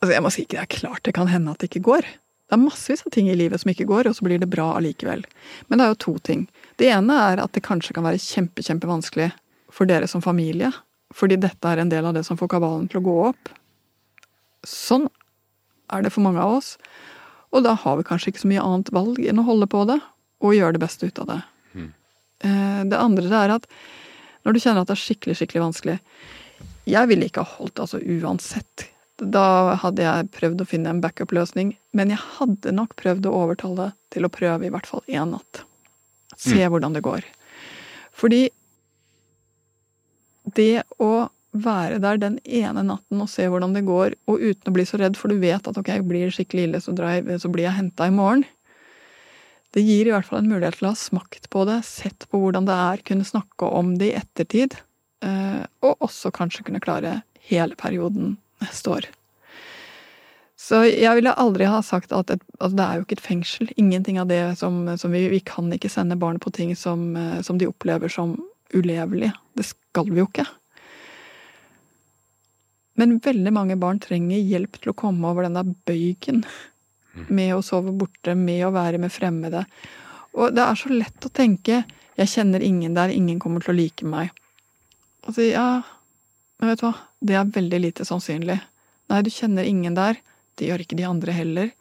Altså, 0.03 0.17
jeg 0.17 0.23
må 0.25 0.31
si 0.35 0.43
ikke 0.43 0.57
det 0.57 0.63
er 0.65 0.71
klart 0.75 1.05
det 1.07 1.13
kan 1.15 1.29
hende 1.31 1.53
at 1.53 1.63
det 1.63 1.69
ikke 1.69 1.85
går. 1.87 2.07
Det 2.53 2.59
er 2.59 2.67
massevis 2.67 3.01
av 3.07 3.15
ting 3.15 3.31
i 3.33 3.35
livet 3.39 3.63
som 3.63 3.71
ikke 3.73 3.87
går, 3.89 4.11
og 4.11 4.17
så 4.19 4.27
blir 4.27 4.37
det 4.37 4.51
bra 4.53 4.75
allikevel. 4.77 5.23
Men 5.71 5.81
det 5.81 5.85
er 5.87 5.95
jo 5.95 6.03
to 6.05 6.13
ting. 6.21 6.43
Det 6.77 6.91
ene 6.93 7.17
er 7.17 7.41
at 7.41 7.55
det 7.57 7.63
kanskje 7.65 7.95
kan 7.97 8.05
være 8.05 8.21
kjempe, 8.21 8.61
kjempevanskelig 8.61 9.31
for 9.73 9.89
dere 9.89 10.05
som 10.11 10.21
familie. 10.21 10.69
Fordi 11.17 11.39
dette 11.41 11.65
er 11.65 11.81
en 11.81 11.89
del 11.89 12.05
av 12.11 12.13
det 12.13 12.27
som 12.29 12.37
får 12.37 12.51
kabalen 12.53 12.91
til 12.93 13.01
å 13.01 13.05
gå 13.07 13.17
opp. 13.31 13.55
Sånn 14.69 15.09
er 15.97 16.05
det 16.05 16.13
for 16.13 16.27
mange 16.29 16.45
av 16.45 16.59
oss. 16.59 16.75
Og 17.57 17.65
da 17.65 17.73
har 17.73 17.97
vi 17.97 18.05
kanskje 18.11 18.35
ikke 18.35 18.45
så 18.45 18.53
mye 18.53 18.69
annet 18.69 18.93
valg 18.93 19.25
enn 19.25 19.41
å 19.41 19.49
holde 19.49 19.73
på 19.73 19.87
det 19.89 19.97
og 20.45 20.57
gjøre 20.59 20.77
det 20.77 20.85
beste 20.85 21.09
ut 21.09 21.25
av 21.25 21.33
det. 21.33 21.41
Mm. 21.73 21.91
Det 22.93 23.01
andre 23.01 23.33
er 23.47 23.57
at 23.57 23.69
når 24.45 24.53
du 24.53 24.61
kjenner 24.61 24.85
at 24.85 24.93
det 24.93 24.99
er 24.99 25.07
skikkelig, 25.07 25.39
skikkelig 25.39 25.69
vanskelig 25.71 26.01
Jeg 26.91 27.09
ville 27.09 27.29
ikke 27.31 27.45
ha 27.47 27.57
holdt 27.63 27.81
altså 27.81 28.01
uansett. 28.03 28.92
Da 29.21 29.77
hadde 29.83 30.05
jeg 30.07 30.31
prøvd 30.35 30.65
å 30.65 30.69
finne 30.69 30.93
en 30.93 31.03
backup-løsning, 31.03 31.75
men 31.93 32.15
jeg 32.15 32.21
hadde 32.39 32.73
nok 32.75 32.97
prøvd 32.99 33.29
å 33.29 33.35
overtale 33.45 33.93
til 34.13 34.27
å 34.27 34.33
prøve 34.33 34.67
i 34.67 34.73
hvert 34.73 34.89
fall 34.89 35.05
én 35.07 35.35
natt. 35.35 35.63
Se 36.39 36.65
hvordan 36.65 36.97
det 36.97 37.05
går. 37.05 37.27
Fordi 38.17 38.47
det 40.57 40.83
å 41.03 41.29
være 41.53 42.01
der 42.01 42.19
den 42.21 42.39
ene 42.49 42.83
natten 42.87 43.21
og 43.21 43.29
se 43.31 43.45
hvordan 43.51 43.77
det 43.77 43.85
går, 43.87 44.17
og 44.27 44.41
uten 44.41 44.71
å 44.71 44.75
bli 44.75 44.87
så 44.89 44.99
redd, 45.01 45.19
for 45.21 45.33
du 45.33 45.41
vet 45.43 45.69
at 45.69 45.79
ok, 45.79 45.93
blir 46.09 46.27
det 46.27 46.37
skikkelig 46.37 46.69
ille, 46.69 46.81
så, 46.83 46.95
drar 46.97 47.19
jeg, 47.19 47.41
så 47.43 47.51
blir 47.53 47.69
jeg 47.69 47.77
henta 47.77 48.09
i 48.09 48.15
morgen. 48.15 48.47
Det 49.73 49.85
gir 49.85 50.09
i 50.09 50.13
hvert 50.13 50.29
fall 50.29 50.43
en 50.43 50.51
mulighet 50.51 50.81
til 50.81 50.89
å 50.89 50.93
ha 50.93 51.01
smakt 51.01 51.49
på 51.53 51.65
det, 51.69 51.79
sett 51.89 52.27
på 52.29 52.41
hvordan 52.41 52.67
det 52.69 52.77
er, 52.77 53.05
kunne 53.09 53.29
snakke 53.29 53.69
om 53.69 53.95
det 54.01 54.11
i 54.11 54.17
ettertid, 54.19 54.77
eh, 55.25 55.63
og 55.85 56.09
også 56.09 56.33
kanskje 56.35 56.67
kunne 56.67 56.83
klare 56.85 57.21
hele 57.49 57.77
perioden 57.81 58.37
neste 58.63 58.95
år. 58.95 59.11
Så 60.63 60.85
jeg 60.87 61.19
ville 61.19 61.35
aldri 61.43 61.67
ha 61.67 61.81
sagt 61.83 62.13
at 62.15 62.31
et, 62.31 62.43
altså 62.61 62.79
det 62.79 62.85
er 62.85 62.99
jo 62.99 63.05
ikke 63.07 63.17
et 63.19 63.25
fengsel. 63.25 63.71
Ingenting 63.81 64.21
av 64.23 64.29
det 64.31 64.41
som, 64.61 64.85
som 64.99 65.15
vi, 65.15 65.25
vi 65.33 65.41
kan 65.43 65.73
ikke 65.75 65.91
sende 65.91 66.19
barn 66.21 66.39
på 66.43 66.53
ting 66.55 66.77
som, 66.79 67.17
eh, 67.19 67.41
som 67.43 67.59
de 67.59 67.67
opplever 67.67 68.13
som 68.13 68.37
ulevelig. 68.73 69.33
Det 69.59 69.67
skal 69.67 70.13
vi 70.13 70.23
jo 70.23 70.29
ikke. 70.31 70.47
Men 73.01 73.17
veldig 73.25 73.53
mange 73.55 73.79
barn 73.81 73.99
trenger 74.03 74.39
hjelp 74.39 74.79
til 74.79 74.93
å 74.93 74.99
komme 75.03 75.33
over 75.33 75.49
denne 75.49 75.65
bøygen 75.89 76.45
med 77.33 77.57
å 77.57 77.65
sove 77.65 77.93
borte, 77.97 78.37
med 78.37 78.67
å 78.67 78.73
være 78.75 79.01
med 79.03 79.13
fremmede. 79.13 79.65
Og 80.37 80.55
det 80.55 80.63
er 80.65 80.79
så 80.79 80.93
lett 80.93 81.27
å 81.27 81.33
tenke 81.33 81.83
'jeg 82.17 82.29
kjenner 82.29 82.61
ingen 82.61 82.95
der, 82.95 83.09
ingen 83.09 83.39
kommer 83.41 83.61
til 83.61 83.75
å 83.75 83.77
like 83.77 84.05
meg'. 84.05 84.31
Og 85.27 85.35
si 85.35 85.51
ja, 85.51 85.83
men 86.63 86.71
vet 86.71 86.79
du 86.79 86.87
hva, 86.87 86.95
det 87.19 87.35
er 87.35 87.55
veldig 87.57 87.79
lite 87.83 88.05
sannsynlig. 88.07 88.55
Nei, 89.11 89.23
du 89.27 89.33
kjenner 89.35 89.67
ingen 89.67 89.97
der, 89.99 90.21
det 90.55 90.69
gjør 90.69 90.85
ikke 90.85 90.99
de 91.01 91.09
andre 91.09 91.35
heller. 91.35 91.73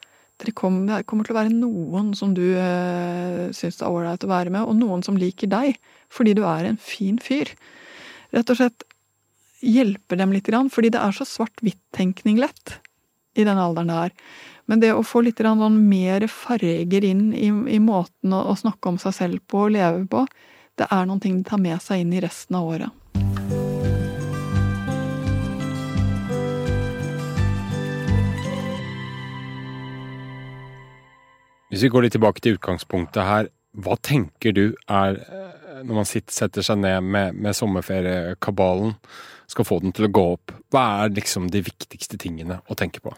Det 0.42 0.56
kommer, 0.58 1.04
til 1.06 1.36
å 1.36 1.38
være 1.38 1.54
noen 1.54 2.16
som 2.18 2.32
du 2.34 2.42
øh, 2.58 3.52
syns 3.54 3.78
det 3.78 3.86
er 3.86 3.92
ålreit 3.94 4.26
å 4.26 4.32
være 4.32 4.50
med, 4.50 4.66
og 4.66 4.80
noen 4.80 5.04
som 5.06 5.20
liker 5.22 5.52
deg, 5.52 5.78
fordi 6.10 6.34
du 6.34 6.42
er 6.50 6.66
en 6.66 6.80
fin 6.82 7.20
fyr. 7.22 7.52
Rett 8.34 8.50
og 8.50 8.58
slett 8.58 8.88
hjelper 9.62 10.18
dem 10.18 10.34
litt, 10.34 10.50
fordi 10.74 10.90
det 10.96 11.02
er 11.04 11.14
så 11.14 11.28
svart-hvitt-tenkning 11.30 12.42
lett 12.42 12.80
i 13.38 13.46
den 13.46 13.62
alderen 13.62 13.92
det 13.92 14.00
er. 14.08 14.16
Men 14.66 14.82
det 14.82 14.96
å 14.96 15.06
få 15.06 15.22
litt 15.22 15.44
sånn 15.46 15.78
mer 15.86 16.26
farger 16.26 17.06
inn 17.06 17.30
i, 17.38 17.52
i 17.76 17.78
måten 17.78 18.34
å, 18.34 18.42
å 18.50 18.58
snakke 18.58 18.90
om 18.90 18.98
seg 18.98 19.14
selv 19.14 19.46
på 19.46 19.68
og 19.68 19.76
leve 19.78 20.08
på, 20.10 20.26
det 20.82 20.90
er 20.90 21.06
noen 21.06 21.22
ting 21.22 21.38
de 21.38 21.46
tar 21.46 21.62
med 21.62 21.78
seg 21.86 22.02
inn 22.02 22.18
i 22.18 22.24
resten 22.24 22.58
av 22.58 22.66
året. 22.74 23.01
Hvis 31.72 31.86
vi 31.86 31.92
går 31.92 32.06
litt 32.06 32.16
tilbake 32.18 32.44
til 32.44 32.58
utgangspunktet 32.58 33.24
her, 33.24 33.50
hva 33.80 33.96
tenker 34.04 34.52
du 34.52 34.66
er 34.92 35.20
eh, 35.24 35.84
når 35.88 36.02
man 36.02 36.08
sitter, 36.08 36.34
setter 36.36 36.66
seg 36.66 36.82
ned 36.84 37.06
med, 37.08 37.38
med 37.40 37.56
sommerferiekabalen, 37.56 38.98
skal 39.52 39.68
få 39.68 39.78
den 39.84 39.96
til 39.96 40.08
å 40.08 40.12
gå 40.12 40.26
opp? 40.34 40.52
Hva 40.72 40.84
er 41.06 41.16
liksom 41.16 41.48
de 41.52 41.64
viktigste 41.64 42.20
tingene 42.20 42.60
å 42.68 42.76
tenke 42.80 43.02
på? 43.04 43.12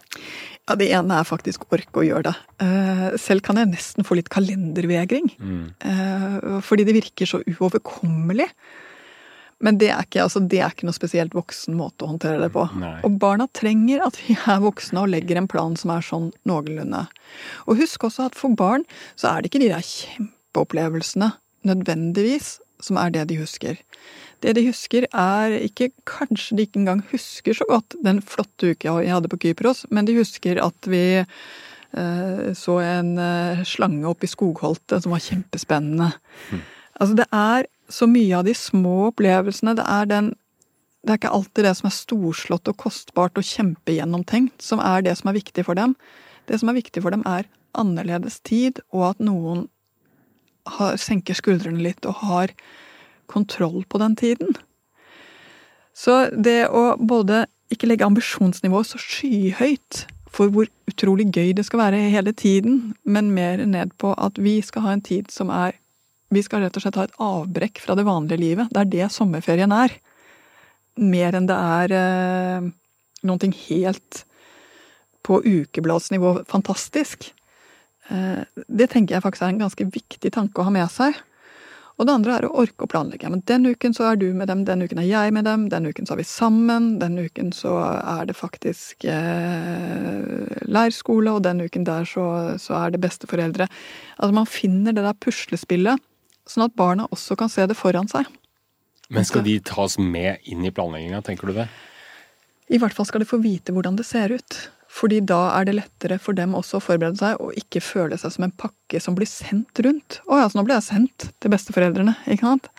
Ja, 0.69 0.77
Det 0.77 0.87
ene 0.93 1.19
er 1.19 1.27
faktisk 1.29 1.65
orke 1.73 2.01
å 2.01 2.05
gjøre 2.05 2.29
det. 2.29 2.35
Eh, 2.65 3.17
Selv 3.21 3.45
kan 3.45 3.57
jeg 3.57 3.73
nesten 3.73 4.05
få 4.05 4.17
litt 4.17 4.31
kalendervegring. 4.33 5.33
Mm. 5.37 6.61
Fordi 6.65 6.85
det 6.87 6.97
virker 7.01 7.29
så 7.29 7.41
uoverkommelig. 7.45 8.49
Men 9.63 9.77
det 9.79 9.89
er, 9.93 10.03
ikke, 10.03 10.25
altså, 10.25 10.41
det 10.43 10.59
er 10.59 10.73
ikke 10.73 10.87
noe 10.89 10.97
spesielt 10.97 11.35
voksen 11.37 11.77
måte 11.79 12.03
å 12.03 12.11
håndtere 12.11 12.41
det 12.41 12.51
på. 12.55 12.65
Nei. 12.81 12.97
Og 13.07 13.15
barna 13.21 13.47
trenger 13.55 14.03
at 14.03 14.19
vi 14.19 14.35
er 14.35 14.59
voksne 14.63 15.05
og 15.05 15.13
legger 15.13 15.39
en 15.39 15.47
plan 15.51 15.77
som 15.79 15.93
er 15.95 16.03
sånn 16.03 16.33
noenlunde. 16.49 17.05
Og 17.67 17.79
husk 17.79 18.09
også 18.09 18.27
at 18.27 18.37
for 18.39 18.55
barn 18.59 18.83
så 19.15 19.31
er 19.31 19.41
det 19.41 19.51
ikke 19.51 19.63
de 19.63 19.71
der 19.71 19.87
kjempeopplevelsene 19.87 21.31
nødvendigvis 21.63 22.57
som 22.83 22.99
er 22.99 23.13
det 23.15 23.29
de 23.31 23.39
husker. 23.39 23.79
Det 24.43 24.57
de 24.57 24.65
husker, 24.67 25.07
er 25.07 25.55
ikke 25.63 25.93
Kanskje 26.09 26.57
de 26.57 26.65
ikke 26.67 26.81
engang 26.81 27.03
husker 27.13 27.55
så 27.55 27.67
godt 27.69 27.95
den 28.03 28.19
flotte 28.19 28.73
uka 28.73 28.97
jeg 28.99 29.13
hadde 29.13 29.31
på 29.31 29.39
Kypros, 29.45 29.85
men 29.89 30.09
de 30.09 30.17
husker 30.17 30.59
at 30.59 30.89
vi 30.91 31.05
eh, 31.23 32.51
så 32.59 32.77
en 32.83 33.15
eh, 33.21 33.63
slange 33.67 34.09
oppe 34.09 34.27
i 34.27 34.31
skogholtet 34.31 35.05
som 35.05 35.15
var 35.15 35.23
kjempespennende. 35.23 36.11
Altså, 36.99 37.15
det 37.17 37.27
er 37.33 37.67
så 37.91 38.07
mye 38.09 38.37
av 38.37 38.47
de 38.47 38.53
små 38.57 39.09
opplevelsene. 39.11 39.75
Det 39.77 39.85
er 39.87 40.09
den 40.09 40.33
Det 41.03 41.11
er 41.11 41.17
ikke 41.19 41.33
alltid 41.35 41.65
det 41.65 41.71
som 41.75 41.87
er 41.89 41.91
storslått 41.91 42.69
og 42.71 42.77
kostbart 42.79 43.35
og 43.35 43.43
kjempegjennomtenkt, 43.43 44.61
som 44.63 44.79
er 44.79 45.01
det 45.03 45.17
som 45.19 45.27
er 45.27 45.35
viktig 45.35 45.65
for 45.67 45.75
dem. 45.75 45.97
Det 46.47 46.61
som 46.61 46.69
er 46.71 46.77
viktig 46.77 47.03
for 47.03 47.11
dem, 47.11 47.25
er 47.27 47.43
annerledes 47.75 48.39
tid, 48.39 48.79
og 48.95 49.09
at 49.09 49.19
noen 49.19 49.65
har, 50.63 50.95
senker 50.95 51.35
skuldrene 51.35 51.83
litt 51.83 52.07
og 52.07 52.23
har 52.23 52.53
kontroll 53.27 53.83
på 53.83 53.99
den 53.99 54.15
tiden. 54.15 54.55
Så 55.91 56.29
det 56.31 56.69
å 56.71 56.95
både 56.95 57.45
ikke 57.73 57.89
legge 57.91 58.07
ambisjonsnivået 58.07 58.93
så 58.93 59.01
skyhøyt 59.01 60.05
for 60.33 60.49
hvor 60.53 60.71
utrolig 60.89 61.27
gøy 61.35 61.51
det 61.57 61.67
skal 61.67 61.83
være 61.83 62.07
hele 62.15 62.31
tiden, 62.31 62.93
men 63.03 63.31
mer 63.35 63.59
ned 63.65 63.93
på 64.01 64.15
at 64.17 64.39
vi 64.41 64.61
skal 64.65 64.87
ha 64.87 64.95
en 64.95 65.05
tid 65.05 65.29
som 65.33 65.51
er 65.53 65.75
Vi 66.33 66.43
skal 66.45 66.63
rett 66.63 66.77
og 66.77 66.85
slett 66.85 66.97
ha 66.97 67.07
et 67.07 67.19
avbrekk 67.21 67.81
fra 67.83 67.95
det 67.97 68.07
vanlige 68.07 68.41
livet. 68.41 68.71
Det 68.73 68.81
er 68.81 68.91
det 68.91 69.11
sommerferien 69.13 69.73
er. 69.75 69.93
Mer 71.01 71.37
enn 71.37 71.49
det 71.49 71.57
er 71.57 71.95
eh, 71.97 72.71
noe 73.27 73.51
helt 73.67 74.23
på 75.23 75.39
ukebladsnivå 75.45 76.39
fantastisk. 76.49 77.29
Eh, 78.09 78.41
det 78.67 78.89
tenker 78.91 79.15
jeg 79.15 79.25
faktisk 79.25 79.45
er 79.45 79.53
en 79.53 79.63
ganske 79.63 79.87
viktig 79.93 80.33
tanke 80.35 80.61
å 80.61 80.67
ha 80.67 80.73
med 80.73 80.89
seg. 80.91 81.15
Og 81.93 82.07
det 82.07 82.13
andre 82.15 82.35
er 82.35 82.45
å 82.47 82.55
orke 82.63 82.85
å 82.85 82.89
planlegge. 82.89 83.29
Men 83.29 83.43
den 83.45 83.67
uken 83.69 83.93
så 83.93 84.07
er 84.09 84.17
du 84.17 84.25
med 84.33 84.49
dem, 84.49 84.63
den 84.65 84.81
uken 84.81 85.03
er 85.03 85.11
jeg 85.11 85.33
med 85.35 85.45
dem, 85.45 85.67
den 85.69 85.85
uken 85.85 86.07
så 86.09 86.15
er 86.15 86.23
vi 86.23 86.25
sammen, 86.25 86.87
den 87.01 87.19
uken 87.21 87.51
så 87.53 87.75
er 87.85 88.25
det 88.29 88.35
faktisk 88.37 89.05
eh, 89.05 90.63
leirskole, 90.65 91.35
og 91.35 91.43
den 91.45 91.61
uken 91.61 91.85
der 91.85 92.07
så, 92.09 92.25
så 92.61 92.79
er 92.81 92.95
det 92.95 93.03
besteforeldre. 93.03 93.69
Altså 94.17 94.39
man 94.39 94.49
finner 94.49 94.95
det 94.95 95.05
der 95.05 95.21
puslespillet, 95.21 96.01
sånn 96.49 96.67
at 96.67 96.75
barna 96.77 97.07
også 97.13 97.37
kan 97.39 97.51
se 97.51 97.65
det 97.69 97.77
foran 97.79 98.09
seg. 98.11 98.27
Men 99.13 99.25
skal 99.27 99.43
de 99.45 99.57
tas 99.63 99.97
med 99.99 100.41
inn 100.49 100.63
i 100.65 100.71
planlegginga, 100.73 101.21
tenker 101.25 101.49
du 101.49 101.57
det? 101.57 101.67
I 102.73 102.79
hvert 102.81 102.95
fall 102.95 103.05
skal 103.05 103.21
de 103.21 103.29
få 103.29 103.41
vite 103.43 103.75
hvordan 103.75 103.99
det 103.99 104.07
ser 104.07 104.33
ut. 104.33 104.57
Fordi 104.93 105.19
da 105.25 105.39
er 105.57 105.65
det 105.65 105.75
lettere 105.79 106.19
for 106.21 106.37
dem 106.37 106.53
også 106.57 106.77
å 106.77 106.83
forberede 106.83 107.17
seg 107.17 107.41
og 107.41 107.55
ikke 107.57 107.81
føle 107.81 108.17
seg 108.19 108.35
som 108.35 108.45
en 108.45 108.53
pakke 108.53 109.01
som 109.01 109.15
blir 109.17 109.29
sendt 109.29 109.81
rundt. 109.81 110.19
Å 110.29 110.43
ja, 110.43 110.49
så 110.49 110.59
nå 110.59 110.65
blir 110.67 110.77
jeg 110.77 110.89
sendt 110.91 111.29
til 111.41 111.53
besteforeldrene, 111.53 112.13
ikke 112.29 112.45
sant? 112.45 112.69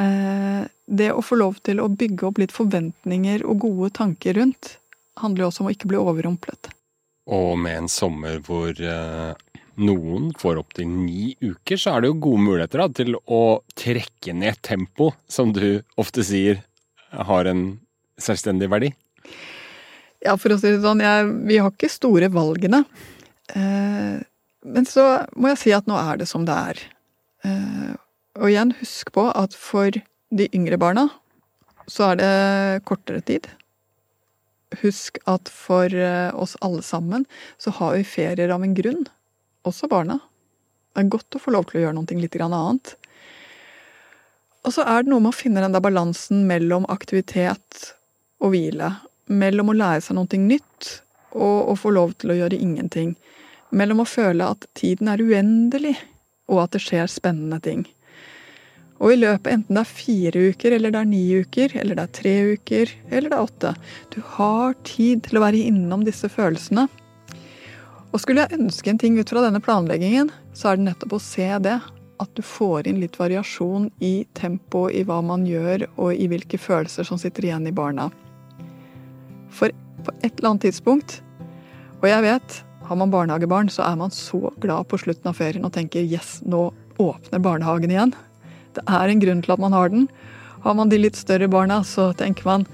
Eh, 0.00 0.62
det 0.86 1.10
å 1.12 1.22
få 1.24 1.36
lov 1.38 1.60
til 1.66 1.82
å 1.84 1.90
bygge 1.92 2.30
opp 2.30 2.40
litt 2.40 2.54
forventninger 2.54 3.44
og 3.44 3.60
gode 3.66 3.92
tanker 4.00 4.38
rundt, 4.40 4.78
handler 5.20 5.44
jo 5.44 5.50
også 5.50 5.64
om 5.64 5.68
å 5.68 5.74
ikke 5.74 5.90
bli 5.92 6.00
overrumplet. 6.00 6.72
Og 7.32 7.54
med 7.60 7.84
en 7.84 7.92
sommer 7.92 8.40
hvor 8.44 8.72
eh, 8.72 9.43
noen 9.80 10.30
får 10.38 10.60
opptil 10.60 10.88
ni 10.88 11.34
uker, 11.42 11.78
så 11.80 11.94
er 11.94 12.04
det 12.04 12.12
jo 12.12 12.20
gode 12.28 12.44
muligheter 12.44 12.82
da, 12.82 12.88
til 13.00 13.16
å 13.24 13.42
trekke 13.78 14.34
ned 14.36 14.60
tempo, 14.66 15.12
som 15.28 15.52
du 15.54 15.82
ofte 16.00 16.24
sier 16.26 16.62
har 17.14 17.50
en 17.50 17.66
selvstendig 18.20 18.70
verdi. 18.72 18.92
Ja, 20.24 20.36
for 20.40 20.54
å 20.54 20.58
si 20.60 20.70
det 20.72 20.82
sånn, 20.84 21.02
jeg, 21.04 21.26
vi 21.48 21.58
har 21.60 21.72
ikke 21.74 21.90
store 21.92 22.30
valgene. 22.32 22.84
Eh, 23.52 24.22
men 24.64 24.88
så 24.88 25.04
må 25.36 25.52
jeg 25.52 25.60
si 25.60 25.74
at 25.76 25.90
nå 25.90 25.98
er 26.00 26.22
det 26.22 26.28
som 26.30 26.46
det 26.48 26.54
er. 26.70 26.80
Eh, 27.44 27.92
og 28.40 28.48
igjen, 28.48 28.72
husk 28.80 29.12
på 29.14 29.28
at 29.30 29.56
for 29.58 29.92
de 30.34 30.48
yngre 30.56 30.80
barna 30.80 31.08
så 31.90 32.12
er 32.12 32.20
det 32.20 32.84
kortere 32.88 33.20
tid. 33.20 33.50
Husk 34.80 35.20
at 35.30 35.50
for 35.52 35.92
eh, 35.92 36.32
oss 36.32 36.56
alle 36.64 36.82
sammen 36.82 37.28
så 37.60 37.74
har 37.76 37.98
vi 37.98 38.08
ferier 38.08 38.54
av 38.54 38.64
en 38.64 38.74
grunn. 38.76 39.04
Også 39.64 39.88
barna. 39.90 40.18
Det 40.94 41.02
er 41.02 41.10
godt 41.12 41.36
å 41.36 41.42
få 41.42 41.54
lov 41.54 41.66
til 41.68 41.80
å 41.80 41.86
gjøre 41.86 41.96
noe 41.96 42.20
litt 42.20 42.36
annet. 42.44 42.94
Og 44.64 44.72
så 44.72 44.84
er 44.88 45.02
det 45.02 45.12
noe 45.12 45.24
med 45.24 45.34
å 45.34 45.36
finne 45.36 45.64
den 45.64 45.74
der 45.74 45.84
balansen 45.84 46.46
mellom 46.48 46.86
aktivitet 46.92 47.90
og 48.40 48.54
hvile 48.54 48.94
mellom 49.26 49.72
å 49.72 49.76
lære 49.76 50.04
seg 50.04 50.18
noe 50.18 50.40
nytt 50.40 50.90
og 51.34 51.72
å 51.72 51.74
få 51.78 51.92
lov 51.94 52.14
til 52.20 52.32
å 52.32 52.38
gjøre 52.38 52.60
ingenting. 52.60 53.14
Mellom 53.74 54.04
å 54.04 54.08
føle 54.08 54.46
at 54.54 54.66
tiden 54.78 55.08
er 55.10 55.22
uendelig, 55.22 55.96
og 56.46 56.64
at 56.64 56.76
det 56.76 56.84
skjer 56.84 57.08
spennende 57.10 57.58
ting. 57.64 57.86
Og 59.02 59.14
i 59.14 59.18
løpet, 59.18 59.50
enten 59.50 59.74
det 59.74 59.82
er 59.82 59.90
fire 59.90 60.42
uker, 60.52 60.76
eller 60.76 60.92
det 60.94 61.00
er 61.00 61.08
ni 61.10 61.22
uker, 61.42 61.74
eller 61.80 61.98
det 61.98 62.04
er 62.04 62.12
tre 62.20 62.34
uker, 62.54 62.92
eller 63.10 63.32
det 63.32 63.38
er 63.38 63.48
åtte 63.48 63.72
Du 64.14 64.20
har 64.36 64.76
tid 64.86 65.24
til 65.26 65.40
å 65.40 65.42
være 65.42 65.64
innom 65.72 66.04
disse 66.06 66.30
følelsene. 66.30 66.86
Og 68.14 68.22
skulle 68.22 68.44
jeg 68.44 68.60
ønske 68.60 68.92
en 68.92 69.00
ting 69.00 69.16
ut 69.18 69.30
fra 69.30 69.42
denne 69.42 69.58
planleggingen, 69.62 70.30
så 70.54 70.70
er 70.70 70.78
det 70.78 70.86
nettopp 70.86 71.16
å 71.16 71.22
se 71.22 71.48
det. 71.64 71.80
At 72.22 72.30
du 72.38 72.44
får 72.46 72.86
inn 72.86 73.00
litt 73.02 73.16
variasjon 73.18 73.88
i 73.98 74.12
tempo, 74.38 74.86
i 74.86 75.02
hva 75.02 75.18
man 75.26 75.42
gjør, 75.48 75.88
og 75.98 76.14
i 76.14 76.28
hvilke 76.30 76.60
følelser 76.62 77.08
som 77.08 77.18
sitter 77.18 77.48
igjen 77.48 77.66
i 77.66 77.74
barna. 77.74 78.06
For 79.50 79.74
på 80.06 80.14
et 80.20 80.30
eller 80.36 80.52
annet 80.52 80.68
tidspunkt, 80.68 81.18
og 81.98 82.06
jeg 82.06 82.22
vet, 82.22 82.60
har 82.86 83.00
man 83.00 83.10
barnehagebarn, 83.10 83.70
så 83.72 83.82
er 83.86 83.98
man 83.98 84.14
så 84.14 84.52
glad 84.62 84.86
på 84.90 85.00
slutten 85.00 85.30
av 85.30 85.38
ferien 85.40 85.66
og 85.66 85.72
tenker 85.74 86.04
yes, 86.04 86.36
nå 86.46 86.68
åpner 87.02 87.42
barnehagen 87.42 87.90
igjen. 87.90 88.12
Det 88.76 88.84
er 88.86 89.10
en 89.10 89.22
grunn 89.22 89.40
til 89.42 89.54
at 89.56 89.62
man 89.62 89.74
har 89.74 89.90
den. 89.90 90.06
Har 90.62 90.76
man 90.78 90.92
de 90.92 91.00
litt 91.00 91.18
større 91.18 91.48
barna, 91.50 91.80
så 91.82 92.12
tenker 92.14 92.46
man 92.46 92.68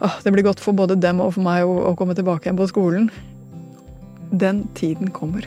åh, 0.00 0.16
det 0.24 0.32
blir 0.34 0.46
godt 0.48 0.62
for 0.64 0.74
både 0.74 0.98
dem 0.98 1.22
og 1.22 1.36
for 1.36 1.46
meg 1.46 1.62
å, 1.68 1.94
komme 1.98 2.16
tilbake 2.16 2.48
igjen 2.48 2.58
på 2.58 2.70
skolen. 2.72 3.10
Den 4.34 4.64
tiden 4.74 5.12
kommer. 5.14 5.46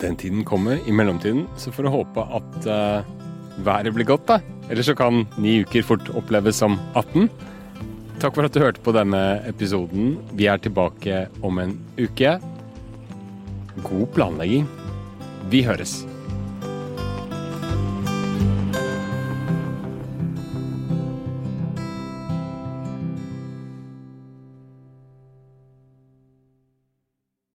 Den 0.00 0.16
tiden 0.18 0.44
kommer. 0.44 0.80
I 0.86 0.92
mellomtiden 0.92 1.44
så 1.56 1.70
får 1.70 1.86
du 1.86 1.92
håpe 1.94 2.24
at 2.34 2.66
uh, 2.66 3.64
været 3.64 3.94
blir 3.94 4.08
godt, 4.08 4.26
da. 4.26 4.40
Eller 4.70 4.82
så 4.82 4.94
kan 4.94 5.24
ni 5.38 5.60
uker 5.62 5.86
fort 5.86 6.10
oppleves 6.14 6.58
som 6.58 6.78
18. 6.94 7.28
Takk 8.20 8.34
for 8.34 8.44
at 8.44 8.54
du 8.54 8.60
hørte 8.60 8.82
på 8.84 8.92
denne 8.92 9.40
episoden. 9.48 10.16
Vi 10.36 10.50
er 10.50 10.58
tilbake 10.58 11.26
om 11.42 11.58
en 11.62 11.78
uke. 11.98 12.38
God 13.86 14.06
planlegging. 14.14 14.66
Vi 15.50 15.62
høres. 15.64 16.00